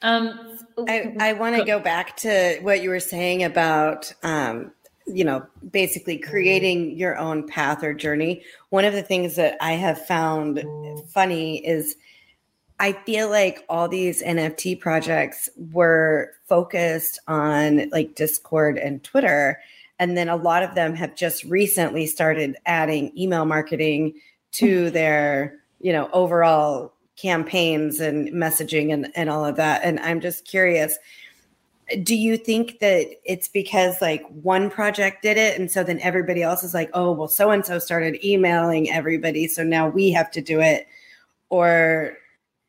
Um, 0.02 0.58
I, 0.88 1.16
I 1.20 1.34
want 1.34 1.56
to 1.58 1.66
go 1.66 1.80
back 1.80 2.16
to 2.18 2.60
what 2.62 2.82
you 2.82 2.90
were 2.90 3.00
saying 3.00 3.44
about 3.44 4.14
um, 4.24 4.72
you 5.06 5.24
know, 5.24 5.46
basically 5.72 6.18
mm-hmm. 6.18 6.30
creating 6.30 6.98
your 6.98 7.18
own 7.18 7.48
path 7.48 7.84
or 7.84 7.94
journey. 7.94 8.44
One 8.70 8.86
of 8.86 8.94
the 8.94 9.04
things 9.04 9.36
that 9.36 9.58
I 9.62 9.74
have 9.74 10.06
found 10.06 10.58
mm-hmm. 10.58 11.08
funny 11.08 11.66
is 11.66 11.96
I 12.80 12.94
feel 12.94 13.30
like 13.30 13.64
all 13.70 13.88
these 13.88 14.24
NFT 14.24 14.80
projects 14.80 15.50
were 15.72 16.32
focused 16.46 17.20
on 17.28 17.90
like 17.92 18.16
Discord 18.16 18.78
and 18.78 19.04
Twitter. 19.04 19.62
And 20.00 20.18
then 20.18 20.28
a 20.28 20.36
lot 20.36 20.64
of 20.64 20.76
them 20.76 20.96
have 20.96 21.16
just 21.16 21.44
recently 21.46 22.08
started 22.08 22.58
adding 22.66 23.18
email 23.18 23.46
marketing 23.46 24.16
to 24.54 24.86
mm-hmm. 24.86 24.94
their, 24.94 25.60
you 25.80 25.94
know, 25.94 26.10
overall 26.14 26.94
campaigns 27.16 28.00
and 28.00 28.30
messaging 28.30 28.92
and, 28.92 29.08
and 29.16 29.30
all 29.30 29.46
of 29.46 29.56
that. 29.58 29.82
And 29.84 30.00
I'm 30.00 30.20
just 30.20 30.46
curious 30.46 30.98
do 32.02 32.16
you 32.16 32.38
think 32.38 32.80
that 32.80 33.08
it's 33.26 33.48
because 33.48 34.02
like 34.02 34.26
one 34.42 34.70
project 34.70 35.22
did 35.22 35.38
it 35.38 35.60
and 35.60 35.70
so 35.70 35.84
then 35.84 36.00
everybody 36.00 36.42
else 36.42 36.64
is 36.64 36.74
like 36.74 36.90
oh 36.94 37.12
well 37.12 37.28
so 37.28 37.52
and 37.52 37.66
so 37.66 37.78
started 37.78 38.24
emailing 38.26 38.90
everybody 38.90 39.48
so 39.48 39.64
now 39.64 39.88
we 39.88 40.12
have 40.12 40.32
to 40.32 40.42
do 40.42 40.60
it 40.62 40.88
or 41.50 42.18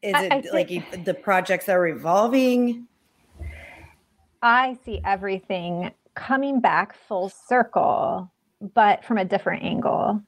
is 0.02 0.14
it 0.16 0.32
I, 0.32 0.42
like 0.52 1.04
the 1.04 1.14
projects 1.14 1.68
are 1.68 1.86
evolving 1.86 2.86
i 4.42 4.76
see 4.84 5.00
everything 5.04 5.92
coming 6.14 6.60
back 6.60 6.94
full 6.94 7.28
circle 7.28 8.30
but 8.74 9.04
from 9.04 9.18
a 9.18 9.24
different 9.24 9.62
angle 9.62 10.20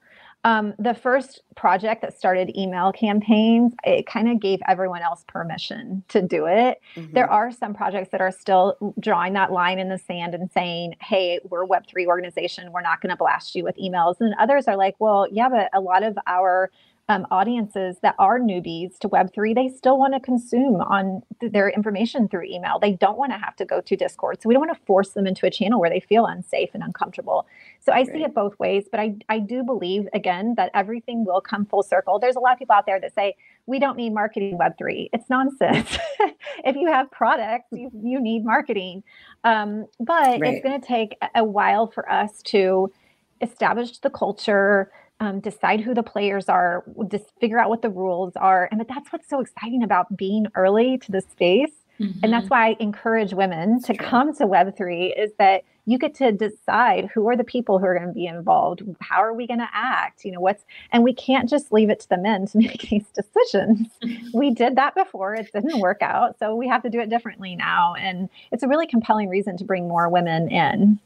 Um, 0.46 0.74
the 0.78 0.94
first 0.94 1.42
project 1.56 2.02
that 2.02 2.16
started 2.16 2.56
email 2.56 2.92
campaigns, 2.92 3.72
it 3.82 4.06
kind 4.06 4.30
of 4.30 4.38
gave 4.38 4.60
everyone 4.68 5.02
else 5.02 5.24
permission 5.26 6.04
to 6.06 6.22
do 6.22 6.46
it. 6.46 6.80
Mm-hmm. 6.94 7.14
There 7.14 7.28
are 7.28 7.50
some 7.50 7.74
projects 7.74 8.10
that 8.10 8.20
are 8.20 8.30
still 8.30 8.94
drawing 9.00 9.32
that 9.32 9.50
line 9.50 9.80
in 9.80 9.88
the 9.88 9.98
sand 9.98 10.36
and 10.36 10.48
saying, 10.52 10.94
hey, 11.00 11.40
we're 11.48 11.66
Web3 11.66 12.06
organization. 12.06 12.70
We're 12.70 12.82
not 12.82 13.00
going 13.00 13.10
to 13.10 13.16
blast 13.16 13.56
you 13.56 13.64
with 13.64 13.76
emails. 13.76 14.20
And 14.20 14.36
others 14.38 14.68
are 14.68 14.76
like, 14.76 14.94
well, 15.00 15.26
yeah, 15.32 15.48
but 15.48 15.68
a 15.74 15.80
lot 15.80 16.04
of 16.04 16.16
our 16.28 16.70
um, 17.08 17.24
audiences 17.30 17.98
that 18.02 18.16
are 18.18 18.40
newbies 18.40 18.98
to 18.98 19.08
Web3, 19.08 19.54
they 19.54 19.68
still 19.68 19.96
want 19.96 20.14
to 20.14 20.20
consume 20.20 20.80
on 20.80 21.22
th- 21.40 21.52
their 21.52 21.68
information 21.68 22.28
through 22.28 22.44
email. 22.44 22.80
They 22.80 22.92
don't 22.92 23.16
want 23.16 23.30
to 23.30 23.38
have 23.38 23.54
to 23.56 23.64
go 23.64 23.80
to 23.80 23.96
Discord. 23.96 24.42
So 24.42 24.48
we 24.48 24.54
don't 24.54 24.66
want 24.66 24.76
to 24.76 24.84
force 24.86 25.10
them 25.10 25.24
into 25.24 25.46
a 25.46 25.50
channel 25.50 25.80
where 25.80 25.88
they 25.88 26.00
feel 26.00 26.26
unsafe 26.26 26.70
and 26.74 26.82
uncomfortable. 26.82 27.46
So 27.80 27.92
I 27.92 27.98
right. 27.98 28.06
see 28.08 28.22
it 28.24 28.34
both 28.34 28.58
ways, 28.58 28.86
but 28.90 28.98
I, 28.98 29.14
I 29.28 29.38
do 29.38 29.62
believe, 29.62 30.08
again, 30.14 30.54
that 30.56 30.72
everything 30.74 31.24
will 31.24 31.40
come 31.40 31.64
full 31.64 31.84
circle. 31.84 32.18
There's 32.18 32.34
a 32.34 32.40
lot 32.40 32.54
of 32.54 32.58
people 32.58 32.74
out 32.74 32.86
there 32.86 33.00
that 33.00 33.14
say, 33.14 33.36
we 33.66 33.78
don't 33.78 33.96
need 33.96 34.12
marketing 34.12 34.58
Web3. 34.58 35.10
It's 35.12 35.30
nonsense. 35.30 35.98
if 36.64 36.74
you 36.74 36.90
have 36.90 37.08
products, 37.12 37.68
you, 37.70 37.90
you 38.02 38.20
need 38.20 38.44
marketing. 38.44 39.04
Um, 39.44 39.86
but 40.00 40.40
right. 40.40 40.54
it's 40.54 40.64
going 40.66 40.80
to 40.80 40.86
take 40.86 41.16
a 41.36 41.44
while 41.44 41.86
for 41.86 42.10
us 42.10 42.42
to 42.46 42.92
establish 43.40 43.98
the 43.98 44.10
culture 44.10 44.90
um, 45.20 45.40
decide 45.40 45.80
who 45.80 45.94
the 45.94 46.02
players 46.02 46.48
are, 46.48 46.84
just 47.08 47.32
figure 47.40 47.58
out 47.58 47.70
what 47.70 47.82
the 47.82 47.90
rules 47.90 48.34
are. 48.36 48.68
And 48.70 48.78
but 48.78 48.88
that's 48.88 49.12
what's 49.12 49.28
so 49.28 49.40
exciting 49.40 49.82
about 49.82 50.16
being 50.16 50.46
early 50.54 50.98
to 50.98 51.12
the 51.12 51.20
space. 51.20 51.72
Mm-hmm. 52.00 52.18
And 52.22 52.32
that's 52.32 52.44
mm-hmm. 52.44 52.54
why 52.54 52.68
I 52.68 52.76
encourage 52.80 53.32
women 53.32 53.80
to 53.82 53.94
come 53.96 54.34
to 54.36 54.44
Web3 54.44 55.18
is 55.18 55.32
that 55.38 55.62
you 55.86 55.98
get 55.98 56.14
to 56.16 56.32
decide 56.32 57.08
who 57.14 57.28
are 57.28 57.36
the 57.36 57.44
people 57.44 57.78
who 57.78 57.86
are 57.86 57.94
going 57.94 58.08
to 58.08 58.12
be 58.12 58.26
involved. 58.26 58.82
How 59.00 59.22
are 59.22 59.32
we 59.32 59.46
going 59.46 59.60
to 59.60 59.68
act? 59.72 60.24
You 60.24 60.32
know, 60.32 60.40
what's, 60.40 60.64
and 60.92 61.04
we 61.04 61.14
can't 61.14 61.48
just 61.48 61.72
leave 61.72 61.90
it 61.90 62.00
to 62.00 62.08
the 62.08 62.18
men 62.18 62.46
to 62.48 62.58
make 62.58 62.82
these 62.82 63.06
decisions. 63.14 63.88
we 64.34 64.50
did 64.50 64.76
that 64.76 64.94
before, 64.94 65.34
it 65.34 65.50
didn't 65.52 65.78
work 65.78 66.02
out. 66.02 66.38
So 66.38 66.54
we 66.54 66.68
have 66.68 66.82
to 66.82 66.90
do 66.90 67.00
it 67.00 67.08
differently 67.08 67.54
now. 67.56 67.94
And 67.94 68.28
it's 68.52 68.64
a 68.64 68.68
really 68.68 68.86
compelling 68.86 69.28
reason 69.28 69.56
to 69.58 69.64
bring 69.64 69.88
more 69.88 70.08
women 70.08 70.50
in. 70.50 70.98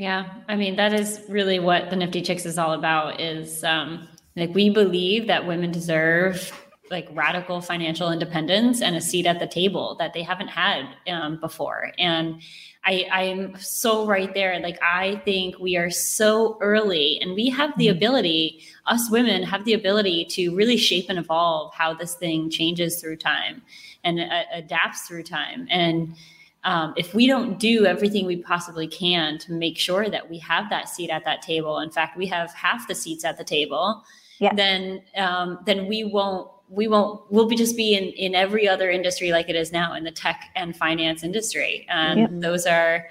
Yeah, 0.00 0.32
I 0.48 0.56
mean 0.56 0.76
that 0.76 0.94
is 0.94 1.20
really 1.28 1.58
what 1.58 1.90
the 1.90 1.96
Nifty 1.96 2.22
Chicks 2.22 2.46
is 2.46 2.56
all 2.56 2.72
about. 2.72 3.20
Is 3.20 3.62
um, 3.62 4.08
like 4.34 4.54
we 4.54 4.70
believe 4.70 5.26
that 5.26 5.46
women 5.46 5.70
deserve 5.70 6.50
like 6.90 7.06
radical 7.12 7.60
financial 7.60 8.10
independence 8.10 8.80
and 8.80 8.96
a 8.96 9.00
seat 9.02 9.26
at 9.26 9.38
the 9.40 9.46
table 9.46 9.96
that 9.98 10.14
they 10.14 10.22
haven't 10.22 10.48
had 10.48 10.86
um, 11.06 11.38
before. 11.38 11.92
And 11.98 12.40
I, 12.82 13.06
I'm 13.12 13.56
so 13.58 14.06
right 14.06 14.32
there. 14.32 14.58
Like 14.58 14.78
I 14.82 15.20
think 15.26 15.58
we 15.58 15.76
are 15.76 15.90
so 15.90 16.56
early, 16.62 17.18
and 17.20 17.34
we 17.34 17.50
have 17.50 17.76
the 17.76 17.88
mm-hmm. 17.88 17.98
ability. 17.98 18.64
Us 18.86 19.10
women 19.10 19.42
have 19.42 19.66
the 19.66 19.74
ability 19.74 20.24
to 20.30 20.56
really 20.56 20.78
shape 20.78 21.10
and 21.10 21.18
evolve 21.18 21.74
how 21.74 21.92
this 21.92 22.14
thing 22.14 22.48
changes 22.48 23.02
through 23.02 23.16
time 23.16 23.60
and 24.02 24.18
uh, 24.18 24.44
adapts 24.54 25.02
through 25.02 25.24
time. 25.24 25.68
And 25.68 26.16
um, 26.64 26.92
if 26.96 27.14
we 27.14 27.26
don't 27.26 27.58
do 27.58 27.86
everything 27.86 28.26
we 28.26 28.36
possibly 28.36 28.86
can 28.86 29.38
to 29.38 29.52
make 29.52 29.78
sure 29.78 30.10
that 30.10 30.28
we 30.28 30.38
have 30.38 30.68
that 30.70 30.88
seat 30.88 31.10
at 31.10 31.24
that 31.24 31.42
table, 31.42 31.78
in 31.78 31.90
fact, 31.90 32.18
we 32.18 32.26
have 32.26 32.52
half 32.52 32.86
the 32.86 32.94
seats 32.94 33.24
at 33.24 33.38
the 33.38 33.44
table, 33.44 34.04
yeah. 34.38 34.52
then 34.54 35.02
um, 35.16 35.58
then 35.64 35.86
we 35.86 36.04
won't 36.04 36.50
we 36.68 36.86
won't 36.86 37.20
we'll 37.30 37.48
be 37.48 37.56
just 37.56 37.76
be 37.76 37.94
in 37.94 38.04
in 38.10 38.34
every 38.34 38.68
other 38.68 38.90
industry 38.90 39.32
like 39.32 39.48
it 39.48 39.56
is 39.56 39.72
now 39.72 39.94
in 39.94 40.04
the 40.04 40.10
tech 40.10 40.50
and 40.54 40.76
finance 40.76 41.24
industry, 41.24 41.86
and 41.88 42.42
those 42.42 42.66
are 42.66 43.06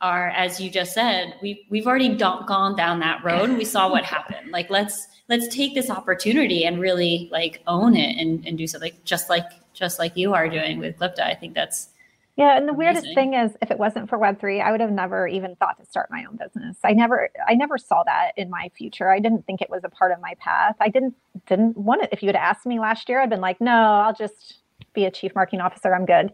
are 0.00 0.30
as 0.30 0.60
you 0.60 0.68
just 0.68 0.94
said 0.94 1.34
we 1.42 1.64
we've 1.70 1.86
already 1.86 2.16
gone 2.16 2.76
down 2.76 2.98
that 2.98 3.22
road 3.24 3.48
and 3.48 3.58
we 3.58 3.64
saw 3.64 3.90
what 3.90 4.04
happened. 4.04 4.50
Like 4.50 4.70
let's 4.70 5.06
let's 5.28 5.48
take 5.48 5.74
this 5.74 5.90
opportunity 5.90 6.64
and 6.64 6.80
really 6.80 7.28
like 7.32 7.62
own 7.66 7.96
it 7.96 8.20
and, 8.20 8.46
and 8.46 8.58
do 8.58 8.66
something 8.66 8.92
just 9.04 9.28
like 9.28 9.46
just 9.72 9.98
like 9.98 10.16
you 10.16 10.34
are 10.34 10.48
doing 10.48 10.78
with 10.78 10.98
Glypta. 10.98 11.20
I 11.20 11.34
think 11.34 11.54
that's 11.54 11.88
yeah, 12.36 12.56
and 12.56 12.66
the 12.66 12.72
weirdest 12.72 13.14
thing 13.14 13.34
is 13.34 13.52
if 13.60 13.70
it 13.70 13.78
wasn't 13.78 14.08
for 14.08 14.18
web3, 14.18 14.62
I 14.62 14.72
would 14.72 14.80
have 14.80 14.90
never 14.90 15.26
even 15.26 15.54
thought 15.56 15.78
to 15.78 15.84
start 15.84 16.10
my 16.10 16.24
own 16.24 16.36
business. 16.36 16.78
I 16.82 16.92
never 16.92 17.28
I 17.46 17.54
never 17.54 17.76
saw 17.76 18.02
that 18.04 18.32
in 18.38 18.48
my 18.48 18.70
future. 18.74 19.10
I 19.10 19.18
didn't 19.18 19.44
think 19.46 19.60
it 19.60 19.68
was 19.68 19.82
a 19.84 19.90
part 19.90 20.12
of 20.12 20.20
my 20.20 20.34
path. 20.38 20.76
I 20.80 20.88
didn't 20.88 21.14
didn't 21.46 21.76
want 21.76 22.02
it. 22.02 22.08
If 22.10 22.22
you 22.22 22.28
had 22.28 22.36
asked 22.36 22.64
me 22.64 22.80
last 22.80 23.08
year, 23.08 23.20
I'd 23.20 23.28
been 23.28 23.42
like, 23.42 23.60
"No, 23.60 23.72
I'll 23.72 24.14
just 24.14 24.60
be 24.94 25.04
a 25.04 25.10
chief 25.10 25.34
marketing 25.34 25.60
officer. 25.60 25.94
I'm 25.94 26.06
good." 26.06 26.32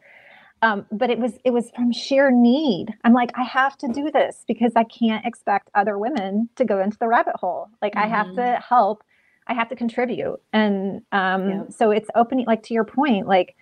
Um, 0.63 0.87
but 0.93 1.11
it 1.11 1.19
was 1.19 1.33
it 1.45 1.51
was 1.51 1.71
from 1.75 1.93
sheer 1.93 2.31
need. 2.31 2.95
I'm 3.03 3.13
like, 3.13 3.31
I 3.37 3.43
have 3.43 3.77
to 3.79 3.89
do 3.89 4.11
this 4.13 4.45
because 4.47 4.73
I 4.77 4.85
can't 4.85 5.27
expect 5.27 5.69
other 5.75 5.99
women 5.99 6.49
to 6.57 6.65
go 6.65 6.81
into 6.81 6.99
the 6.99 7.09
rabbit 7.09 7.37
hole. 7.37 7.69
Like 7.83 7.95
mm-hmm. 7.95 8.13
I 8.13 8.17
have 8.17 8.35
to 8.37 8.41
mm-hmm. 8.41 8.63
help. 8.63 9.03
I 9.49 9.55
have 9.55 9.69
to 9.71 9.77
contribute. 9.77 10.41
And 10.53 11.03
um, 11.11 11.49
yeah. 11.49 11.63
so 11.71 11.91
it's 11.91 12.09
opening 12.15 12.47
like 12.47 12.63
to 12.65 12.75
your 12.75 12.85
point, 12.85 13.27
like 13.27 13.57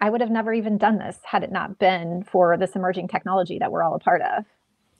I 0.00 0.10
would 0.10 0.20
have 0.20 0.30
never 0.30 0.52
even 0.52 0.78
done 0.78 0.98
this 0.98 1.18
had 1.24 1.42
it 1.42 1.52
not 1.52 1.78
been 1.78 2.24
for 2.24 2.56
this 2.56 2.72
emerging 2.76 3.08
technology 3.08 3.58
that 3.58 3.72
we're 3.72 3.82
all 3.82 3.94
a 3.94 3.98
part 3.98 4.22
of. 4.22 4.44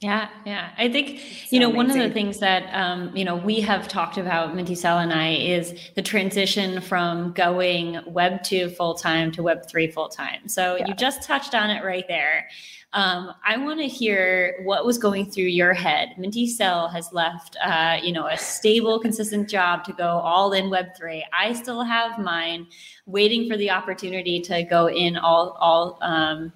Yeah, 0.01 0.29
yeah. 0.45 0.71
I 0.77 0.91
think, 0.91 1.19
so 1.19 1.25
you 1.51 1.61
know, 1.61 1.71
amazing. 1.71 1.77
one 1.77 1.91
of 1.91 1.97
the 1.97 2.13
things 2.13 2.39
that, 2.41 2.65
um, 2.75 3.17
you 3.17 3.25
know, 3.25 3.37
we 3.37 3.61
have 3.61 3.89
talked 3.89 4.19
about, 4.19 4.55
Minty 4.55 4.75
Cell 4.75 4.99
and 4.99 5.13
I, 5.13 5.31
is 5.35 5.75
the 5.95 6.03
transition 6.03 6.81
from 6.83 7.33
going 7.33 8.01
Web 8.07 8.43
2 8.43 8.71
full 8.71 8.95
time 8.95 9.33
to 9.33 9.43
Web 9.43 9.67
3 9.67 9.91
full 9.91 10.09
time. 10.09 10.47
So 10.47 10.77
yeah. 10.77 10.89
you 10.89 10.95
just 10.95 11.23
touched 11.23 11.55
on 11.55 11.71
it 11.71 11.83
right 11.85 12.05
there. 12.07 12.49
Um, 12.95 13.35
I 13.45 13.57
want 13.57 13.81
to 13.81 13.89
hear 13.89 14.61
what 14.63 14.87
was 14.87 14.99
going 14.99 15.29
through 15.29 15.45
your 15.45 15.75
head. 15.75 16.15
Minty 16.17 16.47
Cell 16.47 16.89
has 16.89 17.13
left, 17.13 17.57
uh, 17.63 17.99
you 18.01 18.13
know, 18.13 18.29
a 18.29 18.39
stable, 18.39 19.01
consistent 19.01 19.49
job 19.49 19.83
to 19.85 19.93
go 19.93 20.07
all 20.07 20.53
in 20.53 20.71
Web 20.71 20.97
three. 20.97 21.27
I 21.33 21.55
still 21.55 21.83
have 21.83 22.21
mine, 22.21 22.69
waiting 23.07 23.49
for 23.51 23.57
the 23.57 23.69
opportunity 23.69 24.41
to 24.43 24.63
go 24.63 24.89
in 24.89 25.17
all 25.17 25.57
all. 25.61 25.99
Um, 26.03 26.53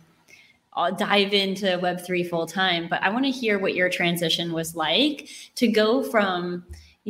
I'll 0.74 0.94
dive 0.94 1.35
into 1.35 1.77
Web 1.83 2.07
three 2.07 2.22
full 2.22 2.46
time, 2.46 2.87
but 2.88 3.03
I 3.03 3.11
want 3.11 3.24
to 3.24 3.33
hear 3.33 3.59
what 3.59 3.74
your 3.74 3.88
transition 3.88 4.53
was 4.53 4.77
like 4.77 5.29
to 5.57 5.66
go 5.66 6.05
from 6.05 6.64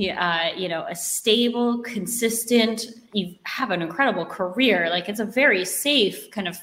uh, 0.07 0.51
you 0.57 0.69
know, 0.69 0.87
a 0.89 0.95
stable, 0.95 1.79
consistent, 1.83 2.87
you 3.13 3.35
have 3.45 3.71
an 3.71 3.83
incredible 3.83 4.25
career. 4.25 4.89
Like 4.91 5.09
it's 5.09 5.19
a 5.19 5.25
very 5.25 5.65
safe 5.65 6.31
kind 6.31 6.47
of 6.47 6.57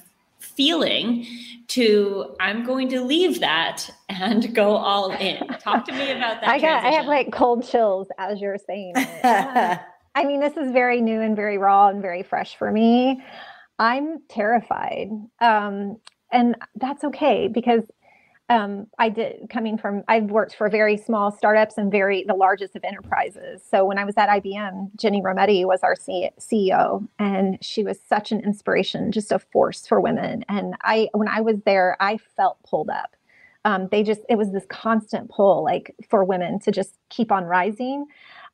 feeling 0.46 1.26
to 1.68 2.36
I'm 2.40 2.64
going 2.66 2.90
to 2.90 3.04
leave 3.04 3.40
that 3.40 3.90
and 4.10 4.54
go 4.54 4.76
all 4.76 5.12
in. 5.12 5.46
Talk 5.60 5.86
to 5.86 5.92
me 5.92 6.12
about 6.12 6.42
that. 6.42 6.50
I 6.50 6.60
got 6.60 6.82
transition. 6.82 6.94
I 6.94 6.98
have 6.98 7.06
like 7.08 7.32
cold 7.32 7.68
chills 7.68 8.08
as 8.18 8.40
you're 8.40 8.58
saying 8.58 8.94
it. 8.96 9.80
I 10.16 10.24
mean, 10.24 10.40
this 10.40 10.56
is 10.56 10.72
very 10.72 11.02
new 11.02 11.20
and 11.22 11.36
very 11.36 11.58
raw 11.58 11.90
and 11.90 12.02
very 12.02 12.24
fresh 12.24 12.56
for 12.56 12.72
me. 12.72 13.22
I'm 13.80 14.20
terrified. 14.30 15.10
Um, 15.42 15.98
and 16.32 16.56
that's 16.76 17.04
okay 17.04 17.48
because 17.48 17.84
um, 18.50 18.88
I 19.00 19.10
did 19.10 19.50
coming 19.50 19.78
from 19.78 20.04
I've 20.08 20.26
worked 20.26 20.56
for 20.56 20.70
very 20.70 20.98
small 20.98 21.32
startups 21.32 21.78
and 21.78 21.92
very 21.92 22.24
the 22.28 22.36
largest 22.36 22.76
of 22.76 22.84
enterprises. 22.84 23.64
So 23.68 23.86
when 23.86 23.98
I 23.98 24.06
was 24.06 24.16
at 24.18 24.30
IBM, 24.30 24.96
Ginni 24.98 25.24
Rometty 25.24 25.66
was 25.66 25.82
our 25.82 25.96
C- 25.96 26.30
CEO, 26.40 27.08
and 27.18 27.58
she 27.64 27.84
was 27.84 28.00
such 28.08 28.32
an 28.32 28.42
inspiration, 28.42 29.12
just 29.12 29.32
a 29.32 29.40
force 29.40 29.88
for 29.88 30.00
women. 30.00 30.46
And 30.48 30.76
I 30.84 31.10
when 31.14 31.28
I 31.28 31.42
was 31.42 31.58
there, 31.66 31.98
I 32.00 32.18
felt 32.18 32.62
pulled 32.64 32.90
up. 32.90 33.16
Um, 33.66 33.88
they 33.90 34.04
just 34.04 34.22
it 34.30 34.36
was 34.36 34.52
this 34.52 34.66
constant 34.70 35.32
pull, 35.32 35.64
like 35.64 35.96
for 36.08 36.24
women 36.24 36.60
to 36.60 36.72
just 36.72 37.00
keep 37.10 37.32
on 37.32 37.46
rising. 37.46 38.06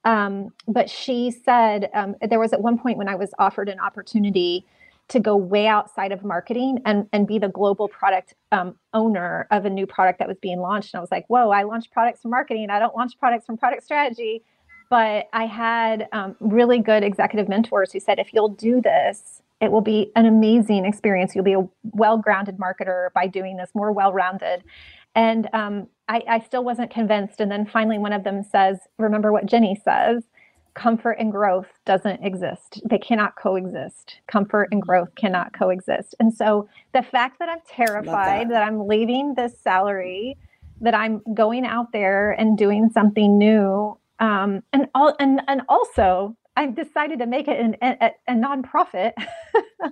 Um, 0.06 0.54
but 0.68 0.90
she 0.90 1.32
said 1.32 1.90
um, 1.94 2.16
there 2.28 2.40
was 2.40 2.54
at 2.54 2.62
one 2.62 2.80
point 2.80 2.98
when 2.98 3.10
I 3.10 3.16
was 3.16 3.34
offered 3.38 3.68
an 3.68 3.80
opportunity 3.80 4.66
to 5.12 5.20
go 5.20 5.36
way 5.36 5.68
outside 5.68 6.12
of 6.12 6.24
marketing 6.24 6.80
and, 6.86 7.08
and 7.12 7.28
be 7.28 7.38
the 7.38 7.50
global 7.50 7.88
product 7.88 8.34
um, 8.52 8.76
owner 8.94 9.48
of 9.52 9.66
a 9.66 9.70
new 9.70 9.86
product 9.86 10.20
that 10.20 10.28
was 10.28 10.38
being 10.42 10.60
launched. 10.60 10.94
And 10.94 11.00
I 11.00 11.02
was 11.02 11.12
like, 11.12 11.26
whoa, 11.28 11.50
I 11.50 11.64
launched 11.64 11.92
products 11.92 12.22
from 12.22 12.32
marketing. 12.32 12.70
I 12.70 12.80
don't 12.80 12.96
launch 12.96 13.20
products 13.20 13.46
from 13.46 13.58
product 13.58 13.84
strategy. 13.84 14.44
But 14.90 15.28
I 15.34 15.46
had 15.46 16.08
um, 16.12 16.36
really 16.40 16.80
good 16.80 17.04
executive 17.04 17.48
mentors 17.48 17.94
who 17.94 18.00
said, 18.00 18.20
if 18.20 18.34
you'll 18.34 18.50
do 18.50 18.82
this, 18.82 19.42
it 19.62 19.72
will 19.72 19.82
be 19.82 20.12
an 20.16 20.26
amazing 20.26 20.86
experience. 20.86 21.36
You'll 21.36 21.46
be 21.46 21.54
a 21.54 21.68
well 21.84 22.18
grounded 22.18 22.58
marketer 22.58 23.12
by 23.14 23.28
doing 23.28 23.58
this, 23.58 23.70
more 23.74 23.92
well 23.92 24.12
rounded. 24.12 24.64
And 25.14 25.50
um, 25.54 25.88
I, 26.08 26.24
I 26.28 26.40
still 26.40 26.64
wasn't 26.64 26.90
convinced. 26.90 27.40
And 27.40 27.52
then 27.52 27.66
finally, 27.66 28.00
one 28.00 28.14
of 28.14 28.24
them 28.24 28.44
says, 28.44 28.80
remember 28.98 29.32
what 29.32 29.46
Ginni 29.46 29.82
says 29.84 30.24
comfort 30.74 31.18
and 31.20 31.32
growth 31.32 31.68
doesn't 31.86 32.24
exist. 32.24 32.82
They 32.86 32.98
cannot 32.98 33.36
coexist. 33.36 34.20
Comfort 34.28 34.70
and 34.72 34.82
growth 34.82 35.14
cannot 35.16 35.54
coexist. 35.54 36.16
And 36.20 36.34
so 36.34 36.68
the 36.94 37.04
fact 37.04 37.40
that 37.40 37.50
I'm 37.50 37.62
terrified 37.68 38.50
that. 38.50 38.54
that. 38.54 38.64
I'm 38.64 38.88
leaving 38.88 39.34
this 39.36 39.58
salary, 39.60 40.38
that 40.80 40.96
I'm 40.96 41.22
going 41.34 41.66
out 41.66 41.92
there 41.92 42.32
and 42.32 42.58
doing 42.58 42.90
something 42.90 43.38
new, 43.38 43.98
um, 44.20 44.64
and 44.74 44.88
all 44.96 45.16
and 45.20 45.42
and 45.48 45.62
also 45.68 46.36
I've 46.58 46.76
decided 46.76 47.20
to 47.20 47.26
make 47.26 47.48
it 47.48 47.60
an, 47.60 47.76
a, 47.82 48.12
a 48.28 48.34
nonprofit. 48.34 49.14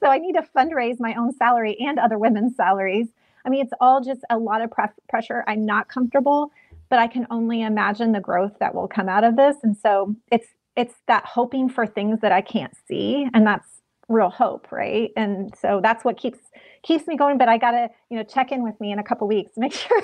so 0.00 0.06
I 0.06 0.18
need 0.18 0.34
to 0.34 0.42
fundraise 0.56 1.00
my 1.00 1.14
own 1.14 1.32
salary 1.32 1.76
and 1.80 1.98
other 1.98 2.18
women's 2.18 2.56
salaries. 2.56 3.08
I 3.44 3.50
mean, 3.50 3.62
it's 3.62 3.74
all 3.80 4.00
just 4.00 4.20
a 4.30 4.38
lot 4.38 4.62
of 4.62 4.70
pre- 4.70 4.86
pressure. 5.08 5.44
I'm 5.46 5.66
not 5.66 5.88
comfortable 5.88 6.50
but 6.94 7.00
I 7.00 7.08
can 7.08 7.26
only 7.28 7.62
imagine 7.62 8.12
the 8.12 8.20
growth 8.20 8.52
that 8.60 8.72
will 8.72 8.86
come 8.86 9.08
out 9.08 9.24
of 9.24 9.34
this. 9.34 9.56
And 9.64 9.76
so 9.76 10.14
it's 10.30 10.46
it's 10.76 10.94
that 11.08 11.24
hoping 11.26 11.68
for 11.68 11.88
things 11.88 12.20
that 12.20 12.30
I 12.30 12.40
can't 12.40 12.72
see, 12.86 13.26
and 13.34 13.44
that's 13.44 13.66
real 14.08 14.30
hope, 14.30 14.70
right? 14.70 15.10
And 15.16 15.52
so 15.60 15.80
that's 15.82 16.04
what 16.04 16.16
keeps 16.16 16.38
keeps 16.84 17.08
me 17.08 17.16
going. 17.16 17.36
But 17.36 17.48
I 17.48 17.58
gotta, 17.58 17.88
you 18.10 18.16
know, 18.16 18.22
check 18.22 18.52
in 18.52 18.62
with 18.62 18.80
me 18.80 18.92
in 18.92 19.00
a 19.00 19.02
couple 19.02 19.26
weeks, 19.26 19.50
make 19.56 19.72
sure 19.72 20.02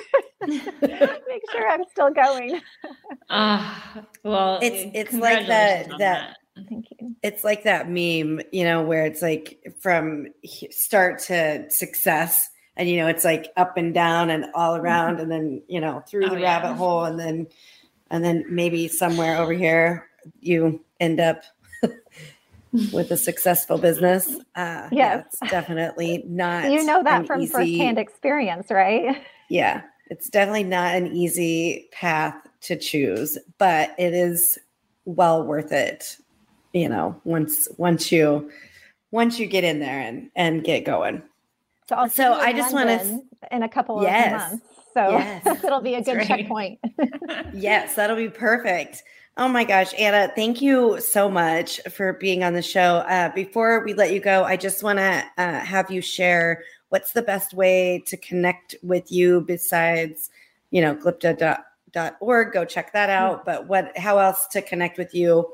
make 0.48 1.42
sure 1.52 1.68
I'm 1.70 1.84
still 1.92 2.10
going. 2.10 2.60
Ah, 3.32 3.98
uh, 3.98 4.02
well, 4.24 4.58
it's 4.60 4.90
it's 4.92 5.12
like 5.12 5.46
that 5.46 5.90
that. 5.90 5.98
that. 6.00 6.36
Thank 6.68 6.86
you. 6.90 7.14
It's 7.22 7.44
like 7.44 7.62
that 7.62 7.88
meme, 7.88 8.40
you 8.50 8.64
know, 8.64 8.82
where 8.82 9.06
it's 9.06 9.22
like 9.22 9.60
from 9.80 10.26
start 10.72 11.20
to 11.28 11.70
success 11.70 12.49
and 12.76 12.88
you 12.88 12.96
know 12.96 13.06
it's 13.06 13.24
like 13.24 13.52
up 13.56 13.76
and 13.76 13.94
down 13.94 14.30
and 14.30 14.46
all 14.54 14.74
mm-hmm. 14.74 14.84
around 14.84 15.20
and 15.20 15.30
then 15.30 15.62
you 15.68 15.80
know 15.80 16.02
through 16.08 16.26
oh, 16.26 16.30
the 16.30 16.40
yeah. 16.40 16.60
rabbit 16.60 16.74
hole 16.74 17.04
and 17.04 17.18
then 17.18 17.46
and 18.10 18.24
then 18.24 18.44
maybe 18.48 18.88
somewhere 18.88 19.36
over 19.38 19.52
here 19.52 20.08
you 20.40 20.82
end 20.98 21.20
up 21.20 21.42
with 22.92 23.10
a 23.10 23.16
successful 23.16 23.78
business 23.78 24.28
uh 24.56 24.88
yes. 24.90 24.92
yeah 24.92 25.18
it's 25.20 25.50
definitely 25.50 26.24
not 26.26 26.70
you 26.70 26.84
know 26.84 27.02
that 27.02 27.26
from 27.26 27.40
easy, 27.40 27.52
firsthand 27.52 27.98
experience 27.98 28.70
right 28.70 29.22
yeah 29.48 29.82
it's 30.08 30.28
definitely 30.28 30.64
not 30.64 30.94
an 30.94 31.06
easy 31.08 31.88
path 31.92 32.34
to 32.60 32.76
choose 32.76 33.38
but 33.58 33.94
it 33.98 34.14
is 34.14 34.58
well 35.04 35.42
worth 35.44 35.72
it 35.72 36.16
you 36.72 36.88
know 36.88 37.20
once 37.24 37.68
once 37.78 38.12
you 38.12 38.50
once 39.10 39.38
you 39.38 39.46
get 39.46 39.64
in 39.64 39.80
there 39.80 40.00
and 40.00 40.30
and 40.36 40.62
get 40.62 40.84
going 40.84 41.22
so, 41.90 41.96
I'll 41.96 42.08
so 42.08 42.34
I 42.34 42.52
just 42.52 42.72
want 42.72 42.88
to 42.88 43.20
in 43.50 43.64
a 43.64 43.68
couple 43.68 44.00
yes. 44.00 44.26
of 44.26 44.50
months. 44.50 44.66
So 44.94 45.10
yes. 45.10 45.64
it'll 45.64 45.80
be 45.80 45.94
a 45.94 46.02
good 46.02 46.24
checkpoint. 46.24 46.78
yes, 47.52 47.96
that'll 47.96 48.14
be 48.14 48.28
perfect. 48.28 49.02
Oh 49.36 49.48
my 49.48 49.64
gosh, 49.64 49.92
Anna, 49.98 50.30
thank 50.36 50.62
you 50.62 51.00
so 51.00 51.28
much 51.28 51.80
for 51.90 52.12
being 52.12 52.44
on 52.44 52.52
the 52.52 52.62
show. 52.62 52.98
Uh, 53.08 53.32
before 53.34 53.84
we 53.84 53.92
let 53.92 54.12
you 54.12 54.20
go, 54.20 54.44
I 54.44 54.56
just 54.56 54.84
want 54.84 55.00
to 55.00 55.24
uh, 55.36 55.58
have 55.58 55.90
you 55.90 56.00
share 56.00 56.62
what's 56.90 57.10
the 57.10 57.22
best 57.22 57.54
way 57.54 58.04
to 58.06 58.16
connect 58.16 58.76
with 58.84 59.10
you 59.10 59.40
besides, 59.40 60.30
you 60.70 60.80
know, 60.80 60.94
glypta.org. 60.94 62.52
Go 62.52 62.64
check 62.64 62.92
that 62.92 63.10
out. 63.10 63.38
Mm-hmm. 63.38 63.46
But 63.46 63.66
what, 63.66 63.98
how 63.98 64.18
else 64.18 64.46
to 64.52 64.62
connect 64.62 64.96
with 64.96 65.12
you 65.12 65.52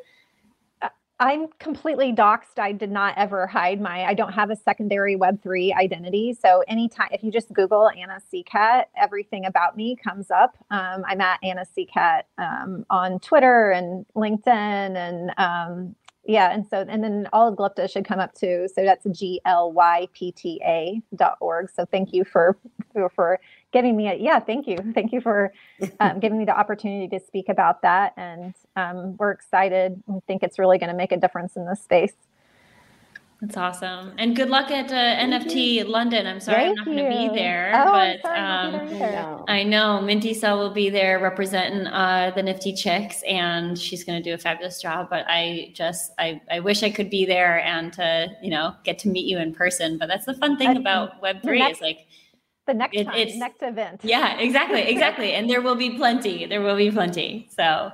I'm 1.18 1.48
completely 1.58 2.12
doxxed. 2.12 2.58
I 2.58 2.72
did 2.72 2.90
not 2.90 3.14
ever 3.16 3.46
hide 3.46 3.80
my, 3.80 4.04
I 4.04 4.12
don't 4.12 4.32
have 4.32 4.50
a 4.50 4.56
secondary 4.56 5.16
Web3 5.16 5.74
identity. 5.74 6.34
So 6.34 6.62
anytime, 6.68 7.08
if 7.10 7.22
you 7.22 7.32
just 7.32 7.50
Google 7.54 7.88
Anna 7.88 8.20
Seacat, 8.32 8.84
everything 8.94 9.46
about 9.46 9.76
me 9.76 9.96
comes 9.96 10.30
up. 10.30 10.58
Um, 10.70 11.04
I'm 11.06 11.22
at 11.22 11.38
Anna 11.42 11.64
Seacat 11.64 12.22
um, 12.36 12.84
on 12.90 13.18
Twitter 13.20 13.70
and 13.70 14.04
LinkedIn 14.14 14.46
and 14.46 15.32
um, 15.38 15.96
yeah. 16.28 16.52
And 16.52 16.66
so, 16.68 16.84
and 16.86 17.02
then 17.02 17.28
all 17.32 17.48
of 17.48 17.56
Glypta 17.56 17.90
should 17.90 18.04
come 18.04 18.18
up 18.18 18.34
too. 18.34 18.68
So 18.74 18.82
that's 18.84 19.06
G 19.12 19.40
L 19.46 19.72
Y 19.72 20.08
P 20.12 20.32
T 20.32 20.60
A 20.66 21.00
dot 21.14 21.38
org. 21.40 21.70
So 21.70 21.86
thank 21.86 22.12
you 22.12 22.24
for, 22.24 22.58
for, 22.92 23.08
for 23.10 23.40
giving 23.76 23.94
me 23.94 24.08
a 24.08 24.14
yeah 24.14 24.40
thank 24.40 24.66
you. 24.66 24.78
Thank 24.94 25.12
you 25.12 25.20
for 25.20 25.52
um, 26.00 26.18
giving 26.24 26.38
me 26.38 26.46
the 26.46 26.58
opportunity 26.58 27.08
to 27.08 27.22
speak 27.24 27.50
about 27.50 27.82
that. 27.82 28.14
And 28.16 28.54
um, 28.74 29.16
we're 29.18 29.32
excited. 29.32 30.02
We 30.06 30.20
think 30.26 30.42
it's 30.42 30.58
really 30.58 30.78
going 30.78 30.88
to 30.88 30.96
make 30.96 31.12
a 31.12 31.18
difference 31.18 31.56
in 31.56 31.66
this 31.66 31.82
space. 31.82 32.14
That's 33.42 33.58
awesome. 33.58 34.14
And 34.16 34.34
good 34.34 34.48
luck 34.48 34.70
at 34.70 34.90
uh, 34.90 35.22
nft 35.26 35.86
london. 35.86 36.26
I'm 36.26 36.40
sorry 36.40 36.64
thank 36.64 36.70
i'm 36.70 36.74
not 36.76 36.84
going 36.86 37.12
to 37.12 37.30
be 37.30 37.38
there 37.38 37.70
oh, 37.74 37.92
but 37.92 38.24
um, 38.24 39.44
i 39.46 39.62
know 39.62 40.00
minty 40.00 40.32
cell 40.32 40.58
will 40.58 40.70
be 40.70 40.88
there 40.88 41.18
representing 41.18 41.86
uh, 41.86 42.32
the 42.34 42.42
nifty 42.42 42.72
chicks 42.72 43.22
and 43.28 43.78
she's 43.78 44.04
going 44.04 44.22
to 44.22 44.26
do 44.26 44.32
a 44.32 44.38
fabulous 44.38 44.80
job 44.80 45.08
but 45.10 45.26
i 45.28 45.70
just 45.74 46.12
I, 46.18 46.40
I 46.50 46.60
wish 46.60 46.82
i 46.82 46.88
could 46.88 47.10
be 47.10 47.26
there 47.26 47.60
and 47.60 47.92
to 47.92 48.28
you 48.42 48.50
know 48.50 48.74
get 48.84 48.98
to 49.00 49.08
meet 49.08 49.26
you 49.26 49.38
in 49.38 49.54
person 49.54 49.98
but 49.98 50.06
that's 50.08 50.24
the 50.24 50.34
fun 50.34 50.56
thing 50.56 50.74
uh, 50.76 50.80
about 50.80 51.22
web3 51.26 51.72
is 51.72 51.80
like 51.82 52.06
the 52.66 52.74
next 52.74 52.96
it, 52.96 53.04
time, 53.04 53.14
it's, 53.16 53.36
next 53.36 53.62
event. 53.62 54.00
Yeah, 54.02 54.38
exactly, 54.38 54.82
exactly. 54.88 55.32
and 55.32 55.48
there 55.48 55.62
will 55.62 55.74
be 55.74 55.90
plenty. 55.90 56.46
There 56.46 56.60
will 56.60 56.76
be 56.76 56.90
plenty. 56.90 57.48
So 57.56 57.90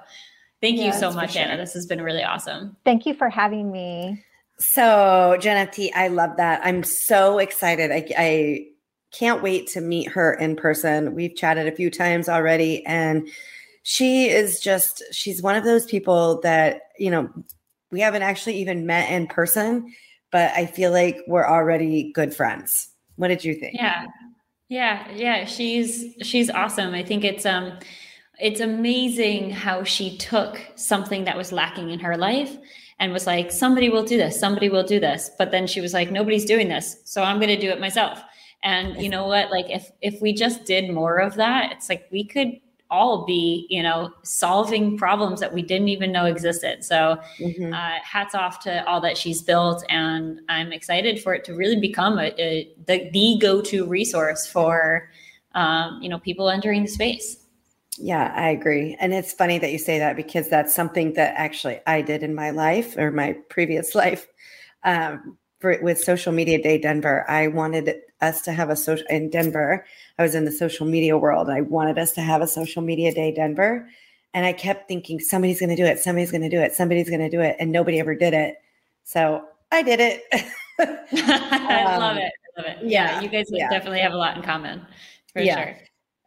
thank 0.61 0.79
you 0.79 0.93
so 0.93 1.13
much, 1.13 1.33
sure. 1.33 1.43
Anna. 1.43 1.57
This 1.57 1.75
has 1.75 1.87
been 1.87 2.03
really 2.03 2.23
awesome. 2.23 2.77
Thank 2.85 3.07
you 3.07 3.15
for 3.15 3.29
having 3.29 3.71
me. 3.71 4.25
So 4.59 5.37
Jen 5.41 5.67
FT, 5.67 5.91
I 5.95 6.09
love 6.09 6.37
that. 6.37 6.61
I'm 6.65 6.83
so 6.85 7.39
excited. 7.39 7.91
I, 7.91 8.07
I 8.17 8.67
can't 9.13 9.43
wait 9.43 9.67
to 9.69 9.81
meet 9.81 10.09
her 10.09 10.33
in 10.35 10.57
person. 10.57 11.15
We've 11.15 11.35
chatted 11.35 11.67
a 11.67 11.73
few 11.73 11.91
times 11.91 12.29
already, 12.29 12.85
and 12.87 13.29
she 13.83 14.29
is 14.29 14.61
just, 14.61 15.03
she's 15.13 15.43
one 15.43 15.57
of 15.57 15.65
those 15.65 15.85
people 15.87 16.41
that, 16.43 16.83
you 16.99 17.11
know, 17.11 17.29
we 17.91 18.01
haven't 18.01 18.23
actually 18.23 18.57
even 18.57 18.87
met 18.87 19.11
in 19.11 19.27
person, 19.27 19.93
but 20.31 20.51
I 20.53 20.67
feel 20.67 20.93
like 20.93 21.19
we're 21.27 21.47
already 21.47 22.11
good 22.13 22.35
friends. 22.35 22.89
What 23.17 23.29
did 23.29 23.45
you 23.45 23.55
think? 23.55 23.75
Yeah, 23.75 24.07
yeah, 24.73 25.07
yeah, 25.15 25.45
she's 25.45 26.15
she's 26.23 26.49
awesome. 26.49 26.95
I 26.95 27.03
think 27.03 27.25
it's 27.25 27.45
um 27.45 27.79
it's 28.41 28.61
amazing 28.61 29.51
how 29.51 29.85
she 29.85 30.17
took 30.17 30.67
something 30.77 31.25
that 31.25 31.37
was 31.37 31.53
lacking 31.53 31.91
in 31.91 32.01
her 32.01 32.17
life 32.17 32.57
and 32.99 33.13
was 33.13 33.27
like 33.27 33.53
somebody 33.53 33.91
will 33.91 34.03
do 34.03 34.17
this, 34.17 34.41
somebody 34.41 34.71
will 34.71 34.83
do 34.83 34.99
this. 34.99 35.31
But 35.37 35.51
then 35.51 35.67
she 35.67 35.83
was 35.83 35.93
like 35.93 36.11
nobody's 36.11 36.47
doing 36.47 36.69
this, 36.69 36.97
so 37.05 37.23
I'm 37.23 37.37
going 37.37 37.55
to 37.55 37.61
do 37.61 37.69
it 37.69 37.81
myself. 37.81 38.23
And 38.63 38.97
you 39.03 39.11
know 39.11 39.27
what? 39.27 39.51
Like 39.51 39.69
if 39.69 39.91
if 40.01 40.23
we 40.23 40.33
just 40.33 40.65
did 40.65 40.91
more 40.91 41.19
of 41.19 41.35
that, 41.35 41.73
it's 41.73 41.91
like 41.91 42.09
we 42.11 42.25
could 42.25 42.53
all 42.93 43.25
be, 43.25 43.67
you 43.71 43.83
know, 43.83 44.13
solving 44.23 44.99
problems 44.99 45.41
that 45.41 45.53
we 45.53 45.63
didn't 45.63 45.89
even 45.89 46.13
know 46.13 46.27
existed. 46.27 46.85
So, 46.85 47.19
mm-hmm. 47.41 47.73
uh, 47.73 47.99
hats 48.05 48.35
off 48.35 48.61
to 48.61 48.87
all 48.87 49.01
that 49.01 49.17
she's 49.17 49.43
built, 49.43 49.83
and 49.89 50.41
I'm 50.49 50.73
excited 50.73 51.21
for 51.21 51.35
it 51.35 51.45
to 51.47 51.55
really 51.55 51.81
become 51.81 52.19
a, 52.19 52.33
a 52.39 52.69
the, 52.87 53.11
the 53.11 53.39
go-to 53.41 53.87
resource 53.87 54.47
for, 54.47 55.11
um, 55.55 56.01
you 56.03 56.09
know, 56.09 56.19
people 56.19 56.51
entering 56.51 56.83
the 56.83 56.89
space. 56.89 57.39
Yeah, 57.99 58.33
I 58.37 58.51
agree. 58.51 58.97
And 59.01 59.13
it's 59.13 59.33
funny 59.33 59.59
that 59.59 59.73
you 59.73 59.79
say 59.79 59.99
that 59.99 60.17
because 60.17 60.49
that's 60.49 60.75
something 60.75 61.15
that 61.15 61.35
actually 61.37 61.81
I 61.87 62.03
did 62.03 62.23
in 62.23 62.35
my 62.35 62.51
life 62.51 62.97
or 62.97 63.11
my 63.11 63.37
previous 63.49 63.95
life. 63.95 64.27
Um, 64.85 65.39
for, 65.61 65.79
with 65.81 65.99
Social 65.99 66.33
Media 66.33 66.61
Day 66.61 66.77
Denver, 66.77 67.25
I 67.31 67.47
wanted 67.47 67.95
us 68.21 68.43
to 68.43 68.53
have 68.53 68.69
a 68.69 68.77
social 68.77 69.07
in 69.09 69.31
Denver. 69.31 69.87
I 70.19 70.23
was 70.23 70.35
in 70.35 70.45
the 70.45 70.53
social 70.53 70.87
media 70.87 71.17
world. 71.19 71.49
I 71.51 71.63
wanted 71.63 71.99
us 71.99 72.13
to 72.13 72.21
have 72.21 72.43
a 72.43 72.47
social 72.47 72.83
media 72.83 73.13
day 73.13 73.33
Denver. 73.33 73.89
And 74.35 74.47
I 74.47 74.53
kept 74.53 74.89
thinking 74.89 75.21
somebody's 75.21 75.61
going 75.61 75.71
to 75.71 75.77
do 75.77 75.85
it, 75.85 75.99
somebody's 75.99 76.31
going 76.31 76.43
to 76.43 76.49
do 76.49 76.59
it, 76.59 76.73
somebody's 76.73 77.09
going 77.09 77.21
to 77.21 77.29
do 77.29 77.41
it, 77.41 77.55
and 77.59 77.71
nobody 77.71 78.01
ever 78.01 78.15
did 78.15 78.33
it. 78.33 78.57
So 79.05 79.45
I 79.71 79.83
did 79.83 80.01
it. 80.01 80.23
I 80.81 81.85
um, 81.85 82.01
love 82.01 82.17
it. 82.17 82.33
I 82.57 82.61
love 82.61 82.71
it. 82.71 82.79
Yeah, 82.83 83.13
yeah 83.13 83.21
you 83.21 83.29
guys 83.29 83.47
yeah. 83.51 83.69
definitely 83.69 84.01
have 84.01 84.13
a 84.13 84.17
lot 84.17 84.37
in 84.37 84.43
common 84.43 84.87
for 85.33 85.43
yeah. 85.43 85.65
sure. 85.65 85.77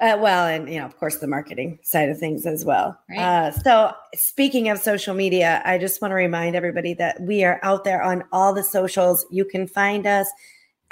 Uh, 0.01 0.17
well, 0.19 0.45
and 0.45 0.67
you 0.69 0.77
know, 0.77 0.85
of 0.85 0.97
course, 0.97 1.19
the 1.19 1.27
marketing 1.27 1.79
side 1.81 2.09
of 2.09 2.19
things 2.19 2.45
as 2.45 2.65
well. 2.65 2.99
Right. 3.09 3.19
Uh, 3.19 3.51
so, 3.51 3.93
speaking 4.13 4.67
of 4.67 4.77
social 4.77 5.13
media, 5.13 5.61
I 5.63 5.77
just 5.77 6.01
want 6.01 6.11
to 6.11 6.15
remind 6.15 6.55
everybody 6.55 6.93
that 6.95 7.21
we 7.21 7.45
are 7.45 7.61
out 7.63 7.85
there 7.85 8.03
on 8.03 8.23
all 8.33 8.53
the 8.53 8.63
socials. 8.63 9.25
You 9.31 9.45
can 9.45 9.67
find 9.67 10.05
us 10.05 10.29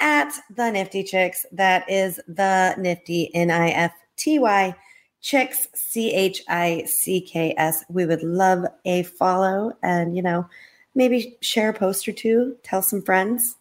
at 0.00 0.32
the 0.54 0.70
Nifty 0.70 1.02
Chicks. 1.02 1.46
That 1.52 1.88
is 1.90 2.20
the 2.28 2.74
Nifty 2.78 3.34
N 3.34 3.50
I 3.50 3.70
F 3.70 3.92
T 4.16 4.38
Y 4.38 4.74
Chicks 5.20 5.68
C 5.74 6.12
H 6.12 6.42
I 6.48 6.84
C 6.86 7.20
K 7.20 7.54
S. 7.56 7.84
We 7.88 8.06
would 8.06 8.22
love 8.22 8.64
a 8.84 9.04
follow 9.04 9.72
and 9.82 10.16
you 10.16 10.22
know 10.22 10.46
maybe 10.94 11.36
share 11.40 11.70
a 11.70 11.74
post 11.74 12.06
or 12.06 12.12
two. 12.12 12.56
Tell 12.62 12.82
some 12.82 13.02
friends. 13.02 13.56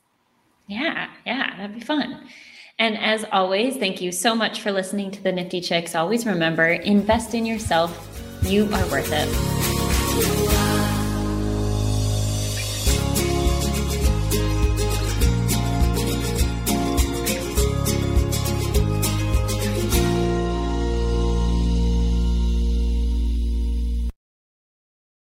Yeah, 0.67 1.09
yeah, 1.25 1.57
that'd 1.57 1.75
be 1.75 1.81
fun. 1.81 2.27
And 2.79 2.97
as 2.97 3.25
always, 3.31 3.77
thank 3.77 4.01
you 4.01 4.11
so 4.11 4.33
much 4.33 4.61
for 4.61 4.71
listening 4.71 5.11
to 5.11 5.21
the 5.21 5.31
Nifty 5.31 5.61
Chicks. 5.61 5.95
Always 5.95 6.25
remember 6.25 6.65
invest 6.65 7.33
in 7.33 7.45
yourself. 7.45 8.09
You 8.43 8.65
are 8.65 8.85
worth 8.87 9.11
it. 9.11 11.02